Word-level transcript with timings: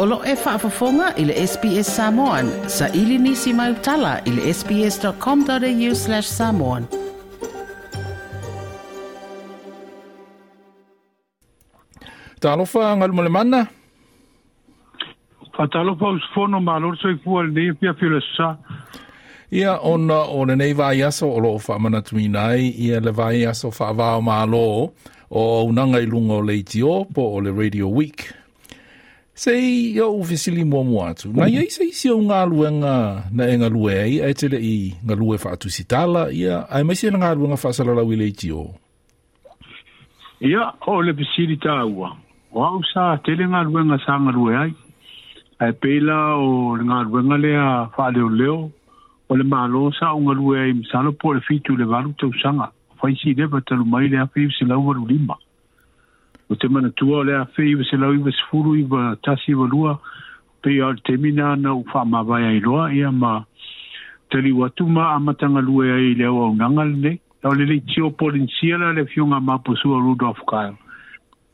O 0.00 0.04
lo 0.06 0.22
e 0.24 0.34
whaafafonga 0.34 1.14
i 1.16 1.24
le 1.24 1.32
SBS 1.46 1.96
Samoan. 1.96 2.46
Sa 2.68 2.86
ili 2.94 3.18
nisi 3.18 3.52
mai 3.52 3.70
utala 3.72 4.20
i 4.26 4.30
le 4.30 4.54
sbs.com.au 4.54 5.94
slash 5.94 6.22
samoan. 6.28 6.86
Talofa 12.40 12.92
ngal 12.96 13.12
mole 13.12 13.28
mana. 13.28 13.66
Fatalofa 15.56 16.06
usfono 16.14 16.60
malor 16.60 16.96
soi 17.02 17.16
fua 17.24 17.42
le 17.44 17.50
nei 17.50 17.74
pia 17.74 17.94
filesa. 17.94 18.54
Ia 19.50 19.78
ona 19.82 20.20
o 20.38 20.44
le 20.44 20.54
nei 20.56 20.72
vai 20.74 21.02
aso 21.02 21.26
o 21.26 21.38
lo 21.40 21.58
whamanatumina 21.66 22.46
ai, 22.52 22.70
ia 22.86 23.00
le 23.00 23.10
vai 23.10 23.44
aso 23.46 23.68
whaavao 23.78 24.22
malo 24.22 24.90
o 25.30 25.64
unanga 25.64 25.98
i 25.98 26.06
lunga 26.06 26.38
le 26.46 26.54
itio 26.62 27.04
po 27.14 27.22
o 27.34 27.40
le 27.40 27.50
Radio 27.52 27.88
Week. 27.88 28.37
sei 29.38 29.94
ya 29.96 30.06
u 30.06 30.24
fesili 30.24 30.64
mua 30.64 30.82
mua 30.84 31.08
atu. 31.08 31.28
Na 31.32 31.46
iai 31.48 31.70
sei 31.70 31.92
si 31.94 32.10
o 32.10 32.16
ngā 32.18 32.40
luenga 32.50 32.94
na 33.30 33.46
e 33.46 33.54
ngā 33.60 33.70
e 33.94 33.98
ai, 34.02 34.14
ai 34.26 34.34
tele 34.34 34.58
i 34.68 34.72
ngā 35.06 35.14
lue 35.20 35.38
wha 35.38 35.52
atu 35.54 35.70
si 35.70 35.84
tala, 35.92 36.24
ia, 36.34 36.58
ai 36.66 36.82
mai 36.82 36.96
se 36.98 37.10
na 37.14 37.20
ngā 37.22 37.30
nga 37.38 37.58
wha 37.62 37.70
salalau 37.78 38.10
i 38.14 38.18
leiti 38.18 38.50
Ia, 40.50 40.64
o 40.90 41.00
le 41.02 41.14
fesili 41.14 41.54
tā 41.56 41.86
ua. 41.86 42.10
O 42.50 42.64
au 42.66 42.82
sa 42.90 43.20
tele 43.24 43.46
ngā 43.46 43.62
luenga 43.70 44.00
sā 44.02 44.18
ngā 44.18 44.34
e 44.50 44.56
ai, 44.64 44.72
ai 45.62 45.72
pela 45.72 46.18
o 46.34 46.74
ngā 46.74 46.98
nga 47.28 47.36
lea 47.38 47.64
wha 47.94 48.08
leo 48.16 48.28
leo, 48.40 48.58
o 49.30 49.34
le 49.38 49.44
mālo 49.46 49.92
sā 49.94 50.10
o 50.18 50.18
ngā 50.18 50.34
lue 50.34 50.58
ai, 50.64 50.72
misalo 50.74 51.12
po 51.14 51.32
le 51.32 51.40
fitu 51.46 51.76
le 51.78 51.84
varu 51.86 52.10
tau 52.18 52.34
sanga, 52.42 52.72
whaisi 53.00 53.38
lewa 53.38 53.62
talu 53.62 53.84
mai 53.86 54.08
lea 54.10 54.26
lau 54.66 54.82
varu 54.88 55.06
lima. 55.06 55.38
o 56.50 56.54
te 56.54 56.68
mana 56.68 56.90
tua 56.96 57.18
o 57.18 57.24
lea 57.24 57.44
fei 57.54 57.70
iwa 57.72 57.84
se 57.84 57.96
lau 57.96 58.14
iwa 58.14 58.30
se 58.32 58.42
furu 58.50 58.76
iwa 58.76 59.16
tasi 59.22 59.52
iwa 59.52 59.68
lua 59.68 59.98
pei 60.62 60.80
ar 60.82 60.94
te 61.04 61.16
mina 61.16 61.52
ana 61.52 61.74
u 61.74 61.84
wha 61.92 62.04
ma 62.04 62.22
vai 62.22 62.42
ai 62.46 62.60
loa 62.60 62.88
ia 62.92 63.10
ma 63.12 63.44
te 64.30 64.40
liwa 64.42 64.70
tuma 64.70 65.02
a 65.16 65.60
lua 65.60 65.84
ia 65.86 65.98
i 66.10 66.14
lea 66.16 66.32
o 66.32 66.54
ngangal 66.54 66.88
ne 66.88 67.18
au 67.44 67.52
lele 67.54 67.74
i 67.76 67.80
tio 67.80 68.10
polin 68.10 68.48
siela 68.58 68.92
le 68.92 69.04
fionga 69.04 69.40
ma 69.40 69.58
posua 69.58 70.00
Rudolf 70.00 70.38
Kyle 70.48 70.74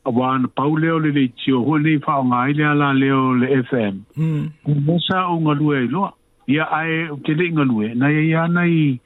a 0.05 0.09
wana 0.11 0.47
pau 0.47 0.77
leo 0.77 0.99
lele 0.99 1.23
i 1.23 1.27
tio 1.27 1.59
hua 1.61 1.77
nei 1.79 1.97
wha 1.99 2.15
o 2.19 2.23
ngā 2.23 2.49
i 2.49 2.53
lea 2.53 2.73
la 2.73 2.93
leo 2.93 3.33
le 3.35 3.47
FM 3.67 3.93
hmm. 4.15 4.85
mosa 4.85 5.27
o 5.27 5.35
ngalua 5.39 5.79
i 5.83 5.87
loa 5.87 6.11
ia 6.47 6.65
ae 6.71 7.07
te 7.23 7.33
le 7.35 7.51
ngalua 7.51 7.93
na 7.95 8.09
ia 8.09 8.21
ia 8.31 8.47
nei 8.47 8.99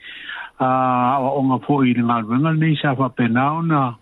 a 0.60 1.20
o 1.34 1.42
ngā 1.42 1.58
fo 1.66 1.84
i 1.84 1.94
ngā 1.98 2.22
ruenga 2.22 2.52
nei 2.54 2.76
sa 2.82 2.94
wha 2.98 3.10
penao 3.10 3.62
na 3.66 3.96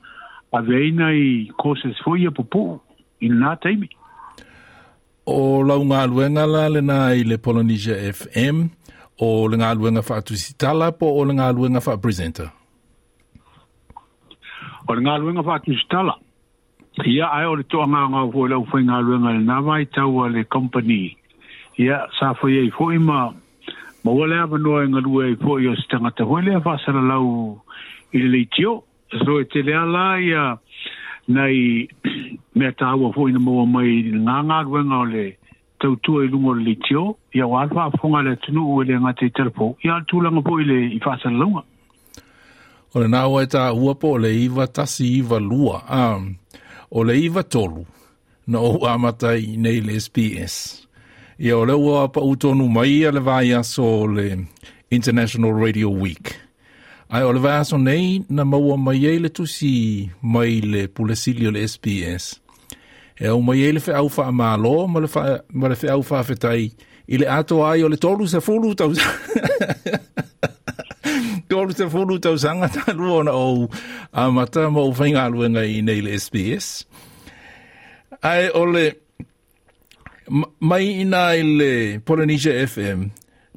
aveina 0.57 1.11
i 1.13 1.47
koses 1.57 1.95
foi 2.03 2.25
popo 2.33 2.81
in 3.21 3.37
nā 3.41 3.55
teimi. 3.61 3.89
O 5.27 5.61
lau 5.67 5.83
ngā 5.83 6.03
luenga 6.07 6.45
la 6.47 6.67
le 6.71 6.81
nā 6.83 6.99
i 7.19 7.25
le 7.27 7.37
Polonesia 7.37 7.97
FM, 8.11 8.69
o 9.19 9.29
le 9.51 9.59
ngā 9.59 9.71
luenga 9.75 10.03
wha 10.05 10.19
atu 10.21 10.37
si 10.39 10.55
tala 10.55 10.91
po 10.95 11.09
o 11.19 11.25
le 11.27 11.35
ngā 11.39 11.49
luenga 11.55 11.81
wha 11.83 11.95
presenter? 11.99 12.47
O 14.87 14.95
le 14.95 15.03
ngā 15.03 15.17
luenga 15.19 15.43
wha 15.43 15.57
atu 15.59 15.75
si 15.75 15.87
tala. 15.91 16.15
Ia 17.05 17.27
ai 17.29 17.45
o 17.45 17.53
le 17.59 17.67
toa 17.69 17.85
ngā 17.91 18.05
ngā 18.15 18.21
ufo 18.29 18.47
i 18.47 18.51
lau 18.53 18.61
fai 18.71 18.81
ngā 18.87 19.01
luenga 19.05 19.35
le 19.35 19.43
nā 19.45 19.59
mai 19.65 19.85
tau 19.93 20.29
le 20.31 20.45
company. 20.47 21.11
Ia 21.77 22.05
sā 22.17 22.31
fai 22.39 22.55
e 22.63 22.65
i 22.69 22.71
fōi 22.73 22.97
ma 23.03 23.27
ma 24.05 24.13
wale 24.15 24.37
awa 24.39 24.57
noa 24.57 24.85
i 24.85 24.87
e 24.87 24.93
ngā 24.95 25.01
lua 25.03 25.27
e 25.27 25.35
i 25.35 25.39
fōi 25.41 25.67
o 25.67 25.75
si 25.75 25.83
tangata. 25.91 26.23
lea 26.45 26.61
wha 26.63 26.77
sara 26.85 27.01
lau 27.03 27.59
i 28.15 28.23
le 28.23 28.29
leitio. 28.37 28.79
Ia 28.79 28.86
so 29.11 29.39
e 29.39 29.45
te 29.51 29.61
lea 29.61 29.83
lai 29.85 30.33
a 30.35 30.57
nei 31.27 31.87
mea 32.57 32.71
ta 32.77 32.87
awa 32.95 33.11
fo 33.13 33.27
ina 33.29 33.39
moa 33.39 33.65
mai 33.65 34.03
ngā 34.03 34.37
ngā 34.49 34.57
ruenga 34.67 35.01
o 35.03 35.07
le 35.07 35.25
tautua 35.81 36.25
i 36.25 36.29
lungo 36.31 36.53
le 36.57 36.73
tio 36.87 37.03
i 37.37 37.41
au 37.45 37.55
alwa 37.59 37.87
a 37.89 37.93
fonga 37.99 38.21
le 38.27 38.35
tunu 38.43 38.63
ue 38.75 38.85
le 38.87 38.97
ngā 39.03 39.13
te 39.19 39.29
telepo 39.35 39.75
i 39.85 39.91
al 39.93 40.05
tūlanga 40.11 40.43
po 40.47 40.57
i 40.63 40.67
le 40.67 40.79
i 40.89 40.99
fāsa 41.03 41.31
launga 41.33 41.63
O 42.95 43.01
le 43.03 43.09
nāua 43.11 43.41
e 43.43 43.47
ta 43.51 43.65
ua 43.75 43.93
o 43.99 44.17
le 44.17 44.31
iwa 44.33 44.63
tasi 44.67 45.05
iwa 45.19 45.39
lua 45.43 45.81
o 46.91 47.03
le 47.03 47.17
iwa 47.19 47.43
tolu 47.43 47.83
na 48.47 48.61
o 48.63 48.87
amata 48.87 49.35
i 49.37 49.57
nei 49.59 49.81
le 49.83 49.99
SPS 49.99 50.55
i 51.45 51.51
au 51.53 51.65
le 51.67 51.75
ua 51.77 52.07
pa 52.09 52.23
utonu 52.25 52.69
mai 52.73 53.03
a 53.05 53.11
le 53.11 53.19
vāia 53.21 53.61
so 53.63 54.05
le 54.07 54.39
International 54.89 55.51
Radio 55.51 55.91
Week. 55.91 56.31
Ai 57.09 57.23
o 57.23 57.31
le 57.31 57.39
vaso 57.39 57.77
nei 57.79 58.25
na 58.27 58.43
maua 58.51 58.75
mai 58.75 59.05
ei 59.11 59.15
le 59.23 59.29
tusi 59.31 60.09
mai 60.33 60.59
le 60.71 60.87
pulesili 60.95 61.47
o 61.47 61.51
le 61.55 61.61
SPS. 61.67 62.25
E 63.19 63.27
au 63.31 63.39
mai 63.39 63.61
ei 63.63 63.71
le 63.71 63.79
whaau 63.85 64.11
wha 64.15 64.25
amalo 64.27 64.73
ma 64.91 64.99
le, 64.99 65.07
wha, 65.15 65.23
ma 65.59 65.67
le 65.71 65.77
whaau 65.81 66.03
wha 66.09 66.19
whetai 66.27 66.63
i 67.07 67.15
le 67.17 67.25
ato 67.37 67.63
ai 67.65 67.79
o 67.83 67.87
le 67.87 67.95
tolu 68.03 68.27
se 68.27 68.41
fulu 68.45 68.75
tau 68.79 68.91
tolu 71.49 71.71
se 71.77 71.85
fulu 71.91 72.15
tau 72.23 72.35
sanga 72.43 72.67
ta 72.75 72.91
lua 72.97 73.21
o 73.31 73.71
a 74.11 74.23
mata 74.35 74.61
ma 74.73 74.81
o 74.85 74.91
whainga 74.97 75.23
luenga 75.33 75.63
i 75.63 75.77
nei 75.87 76.01
le 76.05 76.11
SPS. 76.23 76.67
Ai 78.31 78.45
o 78.59 78.63
le 78.73 78.83
mai 80.69 80.83
ina 81.07 81.23
i 81.39 81.43
le 81.59 81.71
Polynesia 82.07 82.51
FM 82.73 82.99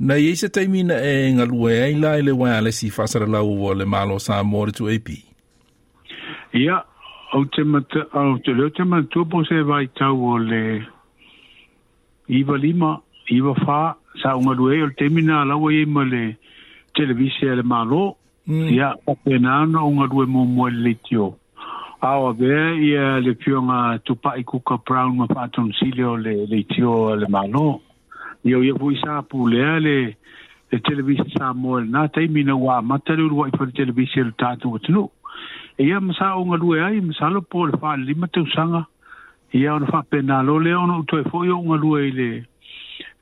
Na 0.01 0.17
i 0.17 0.29
eise 0.33 0.49
teimina 0.49 0.95
e 1.05 1.29
nga 1.37 1.45
lue 1.45 1.75
ai 1.85 1.95
la 2.01 2.15
ele 2.17 2.33
wai 2.33 2.55
ale 2.57 2.71
si 2.73 2.89
fasara 2.91 3.27
la 3.29 3.43
o 3.45 3.73
le 3.77 3.85
malo 3.85 4.17
sa 4.19 4.41
mori 4.43 4.73
tu 4.73 4.89
epi. 4.89 5.19
Ia, 6.57 6.81
au 7.37 7.45
te 7.45 7.61
mata, 7.65 8.07
au 8.17 8.39
te 8.39 8.55
leo 8.57 8.71
te 8.71 8.83
mata 8.85 9.05
tuapo 9.13 9.45
se 9.45 9.61
vai 9.61 9.93
tau 9.93 10.17
o 10.25 10.39
le 10.39 10.63
iwa 12.29 12.57
lima, 12.59 12.97
iwa 13.29 13.55
fa, 13.61 13.95
sa 14.23 14.37
unga 14.41 14.55
lue 14.57 14.81
o 14.83 14.89
teimina 14.97 15.43
a 15.43 15.45
lau 15.45 15.69
e 15.71 15.83
ima 15.85 16.05
le 16.05 16.39
televisi 16.95 17.45
ele 17.45 17.63
malo, 17.63 18.17
mm. 18.49 18.73
ia, 18.73 18.95
o 19.05 19.17
te 19.25 19.37
nana 19.37 19.85
unga 19.85 20.09
lue 20.09 20.25
mo 20.25 20.47
mo 20.49 20.69
le 20.69 20.95
tio. 21.05 21.37
Au 22.01 22.33
vea 22.33 22.73
ia 22.81 23.21
le 23.21 23.37
pionga 23.37 23.99
tupa 24.01 24.33
i 24.41 24.49
kuka 24.49 24.81
brown 24.81 25.13
ma 25.21 25.29
fatun 25.29 25.69
sile 25.77 26.05
o 26.05 26.17
le 26.17 26.65
tio 26.73 27.13
e 27.13 27.21
le 27.21 27.27
malo 27.29 27.81
ia 28.45 28.57
ye 28.65 28.73
foi 28.79 28.97
sa 29.05 29.21
pulea 29.23 29.77
le 29.81 30.17
le 30.73 30.77
televisi 30.81 31.31
sa 31.37 31.53
moel 31.53 31.85
na 31.93 32.09
taimi 32.09 32.43
na 32.45 32.57
ua 32.57 32.79
amata 32.81 33.13
le 33.13 33.29
uruai 33.29 33.53
fa 33.57 33.65
le 33.69 33.73
televisi 33.77 34.21
e 34.21 34.25
le 34.25 34.33
tatou 34.33 34.77
atunuu 34.77 35.11
e 35.79 35.85
ia 35.85 36.01
ma 36.01 36.15
sa 36.19 36.37
ogalue 36.41 36.81
ai 36.81 37.01
ma 37.05 37.13
sa 37.13 37.29
lopo 37.29 37.61
o 37.61 37.67
le 37.69 37.77
faalelima 37.77 38.29
tausaga 38.33 38.87
e 39.53 39.59
ia 39.61 39.75
ona 39.77 39.87
faapenalo 39.87 40.57
lea 40.63 40.79
ona 40.81 40.97
outoe 41.01 41.25
foʻi 41.29 41.53
o 41.53 41.61
ogalue 41.61 42.09
i 42.09 42.13
le 42.17 42.29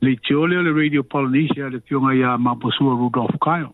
le 0.02 0.08
itiole 0.14 0.54
o 0.56 0.62
le 0.62 0.70
radio 0.70 1.02
polynesia 1.02 1.68
le 1.68 1.80
fioga 1.82 2.14
ia 2.14 2.38
maposua 2.38 2.94
rudolf 2.94 3.34
kyle 3.42 3.68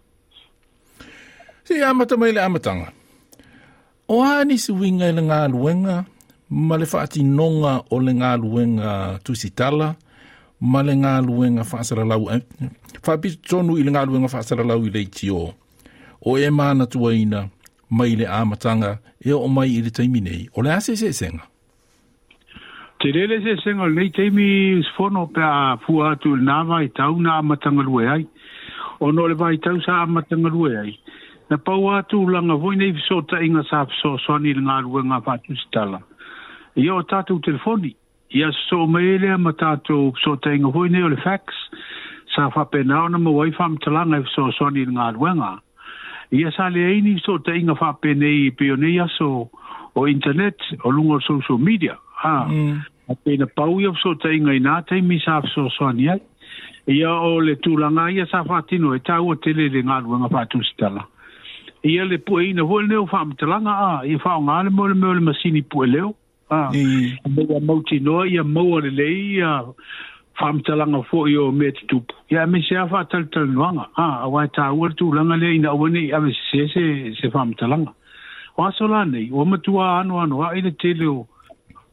si 1.65 1.83
amata 1.85 2.17
mai 2.17 2.33
le 2.33 2.41
amataga 2.41 2.89
o 4.09 4.23
anisiuiga 4.25 5.13
i 5.13 5.13
le 5.13 5.23
galuega 5.29 6.05
ma 6.49 6.77
le 6.81 6.89
nonga 7.21 7.85
o 7.93 8.01
le 8.01 8.13
galuega 8.17 9.19
tusitala 9.21 9.93
ma 10.65 10.83
le 10.83 10.95
galuega 10.97 11.65
faasalalau 11.65 12.27
faapiti 13.05 13.37
eh, 13.45 13.49
tonu 13.49 13.77
i 13.79 13.83
le 13.85 13.93
galuega 13.93 14.29
faasalalau 14.33 14.87
i 14.87 14.91
le 14.95 15.01
iti 15.05 15.29
o 15.31 15.45
o 16.25 16.39
e 16.41 16.49
manatuaina 16.51 17.41
mai 17.97 18.13
le 18.17 18.27
amataga 18.41 18.93
e 19.21 19.31
oo 19.37 19.49
mai 19.57 19.69
i 19.77 19.81
le 19.85 19.91
taimi 19.91 20.21
nei 20.21 20.49
o 20.57 20.63
le 20.65 20.71
a 20.73 20.81
seeseesega 20.81 21.43
te 23.01 23.13
lē 23.13 23.27
le 23.31 23.39
seesega 23.45 23.83
o 23.85 23.89
lenei 23.91 24.09
taimi 24.17 24.81
sofono 24.89 25.27
pe 25.35 25.45
fua 25.85 26.15
atu 26.17 26.33
i 26.33 26.41
lenā 26.41 26.59
vaitau 26.69 27.21
na 27.23 27.37
amataga 27.45 27.83
lue 27.89 28.09
ai 28.09 28.25
ona 29.05 29.23
o 29.23 29.29
le 29.29 29.35
vaitau 29.37 29.77
sa 29.85 30.01
amataga 30.09 30.49
lue 30.55 30.73
ai 30.81 30.95
na 31.51 31.57
pau 31.67 31.91
atu 31.93 32.25
ulaga 32.25 32.57
foi 32.63 32.77
nei 32.77 32.97
fesootaʻiga 32.97 33.69
sa 33.69 33.85
fesoasoani 33.91 34.49
i 34.51 34.55
le 34.57 34.65
galuega 34.71 35.21
faatusitala 35.29 36.01
ia 36.77 36.95
o 36.95 37.03
tatou 37.03 37.37
telefoni 37.41 37.93
ia 38.35 38.51
so 38.69 38.87
mele 38.87 39.37
ma 39.39 39.53
tato 39.53 40.13
so 40.23 40.35
tenga 40.43 40.67
hui 40.75 40.89
neo 40.91 41.09
le 41.09 41.17
fax 41.23 41.55
sa 42.35 42.49
fa 42.55 42.65
pe 42.71 42.83
na 42.83 43.07
ma 43.11 43.31
wai 43.31 43.51
fam 43.59 43.77
tala 43.79 44.03
e 44.19 44.25
so 44.35 44.51
so 44.59 44.69
ni 44.71 44.83
nga 44.91 45.13
wenga 45.15 45.59
ia 46.35 46.51
sa 46.57 46.69
le 46.69 46.83
ini 46.99 47.19
so 47.23 47.39
tenga 47.39 47.75
fa 47.79 47.93
pe 48.01 48.15
nei 48.15 48.51
pe 48.51 48.73
o 48.75 48.77
so 49.19 49.49
o 49.95 50.07
internet 50.09 50.59
o 50.83 50.91
lungo 50.91 51.21
social 51.21 51.59
media 51.59 51.95
ha 52.25 52.51
mm. 52.51 52.83
a 53.09 53.15
pe 53.15 53.39
pau 53.55 53.79
ia 53.79 53.95
so 54.03 54.15
tenga 54.19 54.51
ina 54.51 54.83
te 54.83 55.01
mi 55.01 55.19
sa 55.23 55.41
so 55.55 55.71
so 55.71 55.91
ni 55.95 56.11
ai 56.11 56.19
ia 56.91 57.15
o 57.15 57.39
le 57.39 57.55
tulanga 57.63 58.11
ia 58.11 58.27
sa 58.27 58.43
fa 58.43 58.67
tino 58.67 58.95
e 58.99 58.99
tau 58.99 59.31
o 59.31 59.35
tele 59.37 59.71
le 59.71 59.81
nga 59.87 60.03
wenga 60.03 60.29
fa 60.35 60.43
tu 60.51 60.59
stala 60.73 61.07
ia 61.87 62.03
le 62.05 62.19
pu 62.19 62.41
ina 62.43 62.67
hui 62.67 62.91
o 62.99 63.07
fam 63.07 63.31
tala 63.39 63.63
nga 63.63 63.75
a 63.91 63.93
ia 64.03 64.19
fa 64.19 64.35
nga 64.43 64.63
le 64.67 64.71
mo 64.75 64.89
le 64.91 65.23
masini 65.23 65.63
pu 65.63 65.87
leo 65.87 66.11
Ah, 66.51 66.71
mau 67.27 67.57
a 67.57 67.59
mau 67.61 67.83
ti 67.89 67.99
noa, 68.01 68.27
ia 68.29 68.43
mau 68.45 68.77
a 68.77 68.81
lele, 68.81 69.09
ia 69.33 69.63
whamitalanga 70.41 71.03
fo 71.09 71.25
i 71.27 71.37
met 71.51 71.75
tup. 71.89 72.09
te 72.29 72.37
tupu. 72.37 72.63
Ia 72.75 72.87
fa 72.87 73.05
tal 73.05 73.25
tal 73.33 73.47
whātari 73.47 73.81
Ah, 73.97 74.21
noanga, 74.21 74.21
a 74.23 74.27
e 74.27 74.31
wai 74.31 74.47
tā 74.49 74.75
ua 74.75 74.91
langa 75.17 75.37
le 75.41 75.59
na 75.59 75.73
ua 75.73 75.89
nei, 75.89 76.13
a 76.13 76.21
me 76.21 76.33
se 76.51 76.69
se 76.69 77.15
se 77.17 77.29
whamitalanga. 77.29 77.95
Wa 78.59 78.71
so 78.73 78.87
nei, 78.87 79.31
o 79.33 79.45
matua 79.45 80.01
anu 80.01 80.19
anu, 80.21 80.43
a 80.43 80.55
ina 80.57 80.71
te 80.71 80.93
leo, 80.93 81.27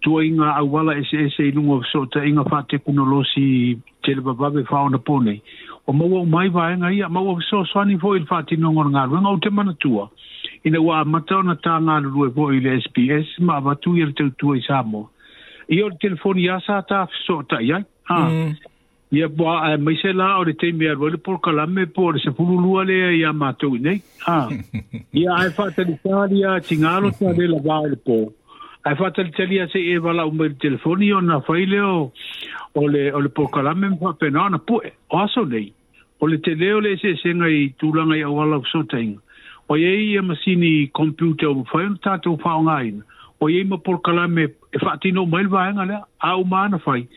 tua 0.02 0.24
inga 0.26 0.52
a 0.58 0.64
wala 0.66 0.98
ese 1.00 1.30
se 1.32 1.44
e 1.44 1.48
i 1.48 1.52
lungo 1.56 1.82
so 1.88 2.06
ta 2.12 2.20
inga 2.26 2.44
wha 2.44 2.62
te 2.68 2.78
kuno 2.78 3.06
lo 3.06 3.24
si 3.24 3.80
te 4.04 4.14
le 4.16 4.22
babave 4.22 4.68
wha 4.68 4.80
ona 4.84 5.00
pone. 5.00 5.40
O 5.88 5.94
maua 5.94 6.22
o 6.22 6.26
mai 6.26 6.50
vaenga 6.50 6.92
ia, 6.92 7.08
maua 7.10 7.40
so 7.48 7.64
swani 7.64 7.98
fo 8.02 8.16
il 8.20 8.28
wha 8.30 8.42
te 8.44 8.56
nongor 8.60 8.92
ngā 8.92 9.08
ruenga 9.08 9.32
o 9.32 9.40
te 9.40 9.50
mana 9.50 9.72
tua 9.80 10.10
ina 10.70 10.80
wā 10.86 11.00
matauna 11.10 11.56
tā 11.66 11.78
ngā 11.82 11.96
rurua 12.06 12.34
po 12.36 12.50
i 12.54 12.60
le 12.62 12.76
SPS, 12.82 13.30
ma 13.50 13.60
wā 13.68 13.74
tū 13.86 13.96
ia 13.98 14.10
rātou 14.10 14.30
tū 14.42 14.56
i 14.60 14.66
sāmo. 14.66 15.06
I 15.72 15.80
o 15.86 15.90
telefoni 16.04 16.48
asa 16.54 16.82
tā 16.90 17.00
fiso 17.10 17.40
tā 17.52 17.62
mm. 17.62 17.70
ia, 17.70 17.80
ha. 18.12 18.20
Eh, 18.22 18.68
ia 19.20 19.28
po 19.34 19.48
a 19.52 19.74
maise 19.78 20.12
la 20.16 20.36
o 20.40 20.44
re 20.48 20.54
teimi 20.58 20.90
a 20.90 20.94
rwale 20.96 21.18
por 21.20 21.40
kalame 21.44 21.88
po 21.96 22.12
re 22.16 22.22
se 22.24 22.34
pululua 22.38 22.84
le 22.88 23.00
ia 23.18 23.32
mātou 23.34 23.80
nei, 23.80 24.02
ha. 24.28 24.50
Ia 25.22 25.38
ai 25.40 25.50
fātali 25.58 25.98
tāli 26.06 26.44
a 26.48 26.60
tingalo 26.64 27.12
tā 27.18 27.34
re 27.38 27.50
la 27.54 27.58
wā 27.66 27.80
le 27.92 27.98
po. 27.98 28.20
Ai 28.86 28.94
fātali 29.00 29.34
tāli 29.38 29.60
a 29.64 29.68
se 29.72 29.82
e 29.82 29.98
wala 30.02 30.28
o 30.30 30.36
mai 30.36 30.54
telefoni 30.62 31.10
o 31.18 31.24
na 31.26 31.42
whaile 31.48 31.82
o 32.82 32.86
le 32.90 33.08
o 33.12 33.20
le 33.20 33.30
por 33.34 33.50
kalame 33.50 33.90
mwha 33.98 34.14
penaana 34.22 34.62
pu 34.62 34.80
e, 34.86 34.94
o 35.10 35.18
aso 35.26 35.44
nei. 35.46 35.72
O 36.22 36.30
le 36.30 36.38
te 36.46 36.54
leo 36.54 36.80
le 36.86 36.94
se 37.02 37.16
senga 37.22 37.50
i 37.50 37.70
tūlanga 37.82 38.14
i 38.20 38.26
awala 38.28 38.62
o 38.62 38.68
sotainga 38.70 39.20
o 39.72 39.76
ye 39.80 39.92
i 40.12 40.20
ma 40.20 40.36
computer 40.94 41.48
o 41.48 41.64
fa 41.64 41.78
un 41.88 41.98
tato 42.04 42.36
fa 42.44 42.56
un 42.60 43.04
o 43.40 43.48
ye 43.50 43.64
ma 43.64 43.78
por 43.78 44.02
kala 44.04 44.28
me 44.28 44.44
e 44.44 44.78
fa 44.84 44.98
ti 45.02 45.12
no 45.12 45.24
mel 45.26 45.48
va 45.48 45.72
ngala 45.72 46.04
a 46.20 46.36
u 46.38 46.44
ma 46.44 46.68
na 46.68 46.78
fai 46.78 47.08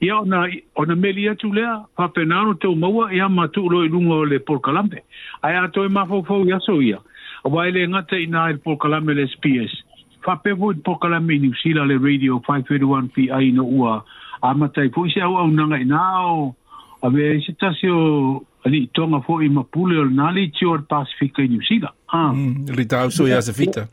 ya 0.00 0.20
na 0.24 0.46
ona 0.78 0.94
melia 0.94 1.34
tu 1.34 1.50
le 1.52 1.62
fa 1.96 2.06
penano 2.14 2.54
te 2.54 2.68
o 2.68 2.74
maua 2.76 3.10
ya 3.12 3.26
ma 3.28 3.46
tu 3.48 3.66
lo 3.68 3.82
i 3.84 3.88
lungo 3.88 4.22
le 4.30 4.38
por 4.38 4.60
kala 4.62 4.82
me 4.86 5.02
a 5.42 5.50
ya 5.50 5.66
to 5.74 5.88
ma 5.90 6.06
fo 6.06 6.22
fo 6.22 6.44
ya 6.46 6.58
so 6.62 6.78
ya 6.80 6.98
o 7.44 7.50
vai 7.50 7.70
le 7.72 7.82
ngata 7.90 8.16
ina 8.22 8.46
il 8.50 8.58
por 8.62 8.78
kala 8.78 9.00
me 9.02 9.14
le 9.14 9.26
spies 9.34 9.74
fa 10.22 10.36
pe 10.38 10.52
vo 10.54 10.70
il 10.72 10.78
por 10.86 10.98
kala 11.02 11.18
me 11.20 11.34
ni 11.38 11.50
sila 11.62 11.82
le 11.84 11.98
radio 11.98 12.38
531 12.46 13.08
pi 13.14 13.26
no 13.50 13.64
ua 13.66 14.04
a 14.42 14.54
ma 14.54 14.68
tai 14.70 14.86
fo 14.94 15.02
se 15.10 15.18
au 15.20 15.34
au 15.36 15.50
na 15.50 15.66
ngai 15.66 15.82
nao 15.84 16.54
a 17.02 17.10
ve 17.10 17.40
se 17.46 17.52
tasio 17.58 18.40
ali 18.64 18.88
tonga 18.92 19.20
fo 19.20 19.40
i 19.42 19.48
mapule 19.48 19.98
o 20.00 20.04
nali 20.04 20.50
tio 20.58 20.70
al 20.72 20.84
pasifika 20.88 21.42
i 21.42 21.48
New 21.48 21.60
Zealand. 21.68 21.96
Ah. 22.12 22.32
Mm, 22.32 22.76
li 22.76 22.86
tau 22.88 23.10
so 23.10 23.26
ia 23.28 23.42
se 23.42 23.52
fita. 23.52 23.86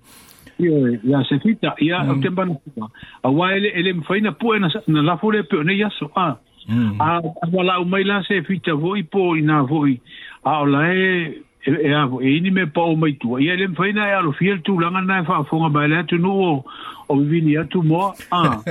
Ia, 0.59 0.79
ia 1.03 1.23
se 1.29 1.39
fita, 1.43 1.73
ia 1.79 1.99
mm. 2.03 2.09
o 2.11 2.21
tempa 2.23 2.45
na 2.45 2.55
fita. 2.63 2.87
A 3.23 3.29
wa 3.31 3.51
ele, 3.55 3.67
ele 3.75 3.93
mfaina 3.93 4.31
pu 4.31 4.55
e 4.55 4.59
na 4.59 5.01
lafo 5.01 5.31
le 5.31 5.43
peo, 5.43 5.63
ne 5.63 5.77
yaso, 5.77 6.09
ah. 6.15 6.35
Mm. 6.67 7.01
A 7.01 7.19
wala 7.51 7.79
umaila 7.79 8.23
se 8.27 8.41
fita 8.47 8.73
voi 8.73 9.03
po 9.03 9.35
i 9.35 9.41
na 9.41 9.61
voi. 9.63 9.97
A 10.43 10.59
ola 10.61 10.87
e, 10.93 11.41
e 11.65 11.93
a 11.93 12.09
e, 12.21 12.37
e 12.37 12.39
ni 12.41 12.49
me 12.49 12.65
pa 12.67 12.81
o 12.81 12.95
mai 12.95 13.13
tu 13.13 13.37
e 13.37 13.45
ele 13.47 13.67
me 13.67 13.75
foi 13.75 13.93
na 13.93 14.17
alo 14.17 14.31
fiel 14.33 14.59
tu 14.61 14.79
langa 14.79 15.01
na 15.01 15.23
fa 15.23 15.43
fo 15.43 15.59
nga 15.61 15.69
bale 15.69 16.03
tu 16.07 16.17
no 16.17 16.33
o 16.33 16.63
o 17.07 17.15
vini 17.23 17.55
a 17.57 17.65
tu 17.65 17.83
mo 17.83 18.13
a 18.31 18.63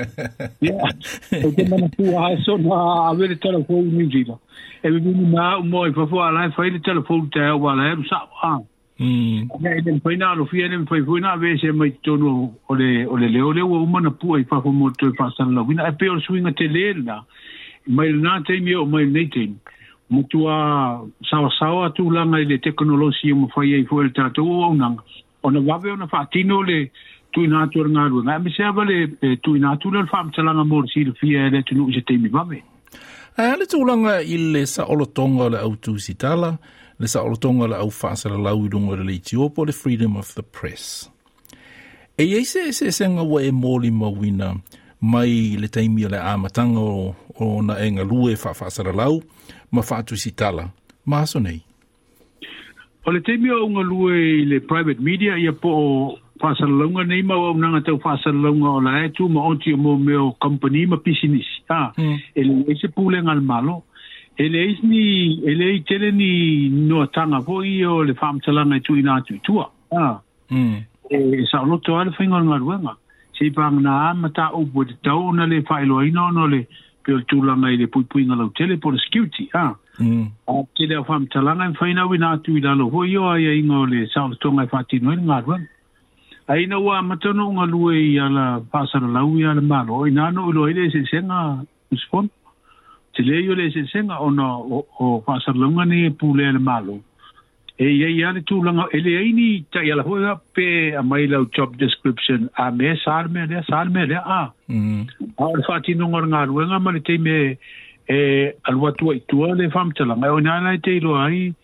ya 0.60 0.74
e 1.30 1.52
te 1.54 1.68
mana 1.70 1.88
tu 1.96 2.02
a 2.18 2.36
so 2.44 2.56
na 2.58 2.80
a 3.10 3.14
ver 3.14 3.36
te 3.36 3.48
ni 3.70 4.06
jiba 4.10 4.34
e 4.82 4.90
vini 4.90 5.30
na 5.32 5.58
o 5.58 5.62
mo 5.62 5.86
e 5.86 5.92
fa 5.92 6.06
fo 6.06 6.18
ala 6.18 6.50
fa 6.50 6.66
ele 6.66 6.80
te 6.80 6.90
lo 6.92 7.02
fu 7.02 7.28
te 7.28 7.38
o 7.40 7.68
ala 7.68 7.92
e 7.92 7.96
sa 8.10 8.26
a 8.42 8.58
mm 8.98 9.48
e 9.62 9.68
ele 9.70 10.00
foi 10.00 10.16
na 10.16 10.30
alo 10.30 10.46
fiel 10.46 10.72
ele 10.72 10.86
foi 10.86 11.02
foi 11.04 11.20
na 11.20 11.36
ve 11.36 11.58
se 11.62 11.70
mai 11.70 11.92
tu 12.02 12.16
no 12.18 12.54
o 12.68 12.74
le 12.74 13.06
o 13.06 13.16
le 13.16 13.28
le 13.28 13.40
o 13.40 13.52
le 13.52 13.62
o 13.62 13.86
mana 13.86 14.10
pu 14.10 14.36
e 14.36 14.42
fa 14.44 14.60
fo 14.60 14.72
mo 14.72 14.90
tu 14.90 15.14
fa 15.14 15.30
san 15.36 15.54
lo 15.54 15.62
vina 15.62 15.86
e 15.86 15.92
pe 15.92 16.10
o 16.10 16.18
swinga 16.20 16.50
te 16.58 16.66
le 16.66 16.86
na 17.06 17.22
mai 17.86 18.10
na 18.12 18.40
te 18.42 18.58
mi 18.58 18.74
o 18.74 18.84
mai 18.84 19.06
nei 19.06 19.28
te 19.30 19.46
mutua 20.10 20.54
sawa 21.30 21.52
sawa 21.58 21.90
tu 21.90 22.10
lana 22.10 22.38
le 22.42 22.58
teknolosi 22.64 23.32
mo 23.38 23.48
fai 23.54 23.70
ai 23.78 23.84
fuel 23.88 24.08
ta 24.16 24.24
tu 24.36 24.42
ona 24.66 24.88
ona 25.46 25.60
wave 25.68 25.88
ona 25.94 26.06
fatino 26.12 26.56
le 26.68 26.78
tu 27.32 27.44
ina 27.46 27.60
tu 27.72 27.80
nga 27.92 28.02
ru 28.10 28.18
na 28.26 28.34
mi 28.42 28.50
sa 28.56 28.66
vale 28.76 28.96
tu 29.44 29.50
ina 29.56 29.70
tu 29.80 29.88
le 29.94 30.00
fam 30.10 30.26
tsala 30.34 30.52
na 30.58 30.64
mor 30.70 30.84
sil 30.92 31.10
fi 31.20 31.26
le 31.34 31.58
e, 31.58 31.62
tu 31.66 31.72
nu 31.78 31.84
jete 31.94 32.12
mi 32.22 32.28
vave 32.36 32.58
a 33.38 33.54
le 33.58 33.62
e 33.64 33.70
tu 33.72 33.78
e, 33.82 33.86
langa 33.88 34.16
ile 34.34 34.66
sa 34.66 34.82
olotonga 34.92 35.46
le 35.54 35.58
autu 35.62 35.92
sitala 36.06 36.58
le 37.00 37.06
sa 37.08 37.22
olotonga 37.22 37.66
le 37.70 37.76
au 37.78 37.90
fasa 37.90 38.26
le 38.34 38.38
lau 38.46 38.66
dungo 38.68 38.96
le 38.98 39.14
etiopo 39.14 39.64
le 39.64 39.72
freedom 39.72 40.16
of 40.16 40.34
the 40.34 40.42
press 40.42 41.06
e 42.18 42.26
ese 42.40 42.66
ese 42.70 42.90
senga 42.92 43.22
wa 43.22 43.38
e 43.42 43.50
moli 43.52 43.90
mawina 43.90 44.56
mai 45.00 45.56
le 45.58 45.68
taimi 45.68 46.04
o 46.04 46.08
le 46.08 46.18
amatanga 46.18 46.80
o, 46.80 47.14
o 47.40 47.62
na 47.64 47.74
e 47.80 47.90
ngalue 47.90 48.36
whawhasara 48.36 48.92
lau, 48.92 49.22
ma 49.72 49.80
whaatu 49.82 50.16
si 50.16 50.30
tala. 50.32 50.70
Ma 51.06 51.20
aso 51.24 51.38
nei. 51.40 51.60
O 53.06 53.10
le 53.10 53.20
taimi 53.20 53.48
o 53.50 53.68
ngalue 53.68 54.14
i 54.42 54.44
le 54.44 54.60
private 54.60 55.00
media, 55.00 55.36
ia 55.38 55.52
po 55.52 55.70
o 55.70 56.18
whasara 56.40 56.68
launga 56.70 57.04
nei 57.06 57.22
ma 57.22 57.36
o 57.36 57.52
nanga 57.56 57.80
tau 57.80 57.96
whasara 58.04 58.36
launga 58.36 58.68
o 58.76 58.80
la 58.80 59.04
etu, 59.08 59.28
ma 59.28 59.40
onti 59.48 59.72
o 59.72 59.76
mo 59.76 59.96
meo 59.98 60.36
company, 60.40 60.86
ma 60.86 60.96
pisinis. 60.96 61.48
Ha, 61.70 61.92
hmm. 61.96 62.16
e 62.34 62.44
le 62.44 62.58
eise 62.72 62.88
pule 62.92 63.22
ngal 63.22 63.40
malo. 63.40 63.84
E 64.36 64.48
le 64.48 64.58
eise 64.68 64.84
ni, 64.86 65.40
e 65.44 65.54
le 65.54 65.70
eise 65.72 65.84
tele 65.86 66.10
ni 66.12 66.68
noa 66.68 67.06
tanga 67.08 67.40
po 67.40 67.62
i 67.64 67.80
o 67.84 68.02
le 68.04 68.12
whamtalanga 68.12 68.76
i 68.76 68.80
tui 68.80 69.00
nga 69.00 69.16
tui 69.24 69.40
tua. 69.40 69.64
Ha, 69.96 70.16
hmm. 70.52 70.76
e 71.10 71.46
sa 71.48 71.64
o 71.64 71.66
loto 71.66 71.96
ale 71.96 72.12
whingon 72.18 72.52
ngal 72.52 72.92
si 73.40 73.48
pang 73.56 73.80
na 73.80 74.12
ama 74.12 74.28
ta 74.28 74.52
upo 74.52 74.84
te 74.84 74.92
tau 75.02 75.32
na 75.32 75.48
le 75.48 75.64
failo 75.64 76.04
ino 76.04 76.28
no 76.28 76.44
le 76.44 76.60
pe 77.00 77.16
o 77.16 77.20
tūlanga 77.24 77.70
i 77.72 77.78
le 77.80 77.86
pui 77.88 78.04
pui 78.04 78.26
ngalo 78.28 78.50
tele 78.58 78.76
por 78.76 78.92
security 79.00 79.46
ha 79.56 79.62
mm. 79.96 80.26
a 80.46 80.52
tele 80.76 80.98
a 81.00 81.00
wham 81.00 81.24
talanga 81.32 81.70
i 81.72 81.72
whaina 81.80 82.04
wina 82.12 82.34
atu 82.36 82.52
i 82.60 82.60
lalo 82.60 82.90
hoi 82.92 83.14
o 83.16 83.30
aia 83.32 83.54
inga 83.62 83.78
o 83.80 83.86
le 83.94 84.02
saunga 84.12 84.36
tonga 84.44 84.66
i 84.68 84.98
noe 85.00 85.16
ni 85.16 85.24
ngadwa 85.30 85.56
a 86.52 86.58
ina 86.64 86.80
ua 86.84 87.00
matano 87.02 87.48
unga 87.48 87.64
lue 87.72 87.96
i 88.12 88.18
ala 88.20 88.44
pasara 88.74 89.08
lau 89.16 89.32
i 89.40 89.48
ala 89.48 89.64
malo 89.72 90.04
i 90.06 90.12
nano 90.20 90.44
ilo 90.52 90.68
ele 90.68 90.90
se 90.96 91.02
senga 91.10 91.40
uspon 91.96 92.28
te 93.16 93.24
leo 93.24 93.56
le 93.56 93.70
se 93.72 94.02
o 94.20 94.28
na 94.36 94.48
o 95.00 95.22
pasara 95.24 95.56
lunga 95.56 95.88
ni 95.88 96.04
e 96.12 96.12
pule 96.12 96.44
ala 96.50 96.58
malo 96.68 97.00
e 97.80 97.86
ia 97.96 98.08
ia 98.12 98.30
ni 98.36 98.40
tu 98.48 98.58
langa 98.64 98.84
ele 98.92 99.12
ai 99.18 99.30
ni 99.32 99.44
tai 99.72 99.88
ala 99.92 100.02
ho 100.04 100.14
pe 100.56 100.64
a 101.00 101.02
mai 101.02 101.24
la 101.32 101.38
job 101.56 101.76
description 101.82 102.50
a 102.64 102.70
me 102.70 102.92
sar 103.04 103.28
me 103.32 103.46
le 103.52 103.62
sar 103.68 103.86
me 103.94 104.04
le 104.10 104.18
a 104.18 104.40
mm 104.68 104.80
-hmm. 104.80 105.56
a 105.56 105.62
fa 105.68 105.80
ti 105.84 105.94
nungor 105.94 106.26
nga 106.28 106.44
ru 106.44 106.60
nga 106.68 106.78
mani 106.84 107.00
te 107.08 107.16
me 107.26 107.56
e 108.16 108.18
alwa 108.68 108.92
tu 108.98 109.04
e 109.12 109.14
ai 109.14 109.22
le 109.32 109.50
ale 109.52 109.70
fam 109.76 109.88
tala 109.96 110.12
mai 110.20 110.28
ona 110.36 110.60
na 110.64 110.76
te 110.84 111.00
ro 111.04 111.16
ai 111.24 111.54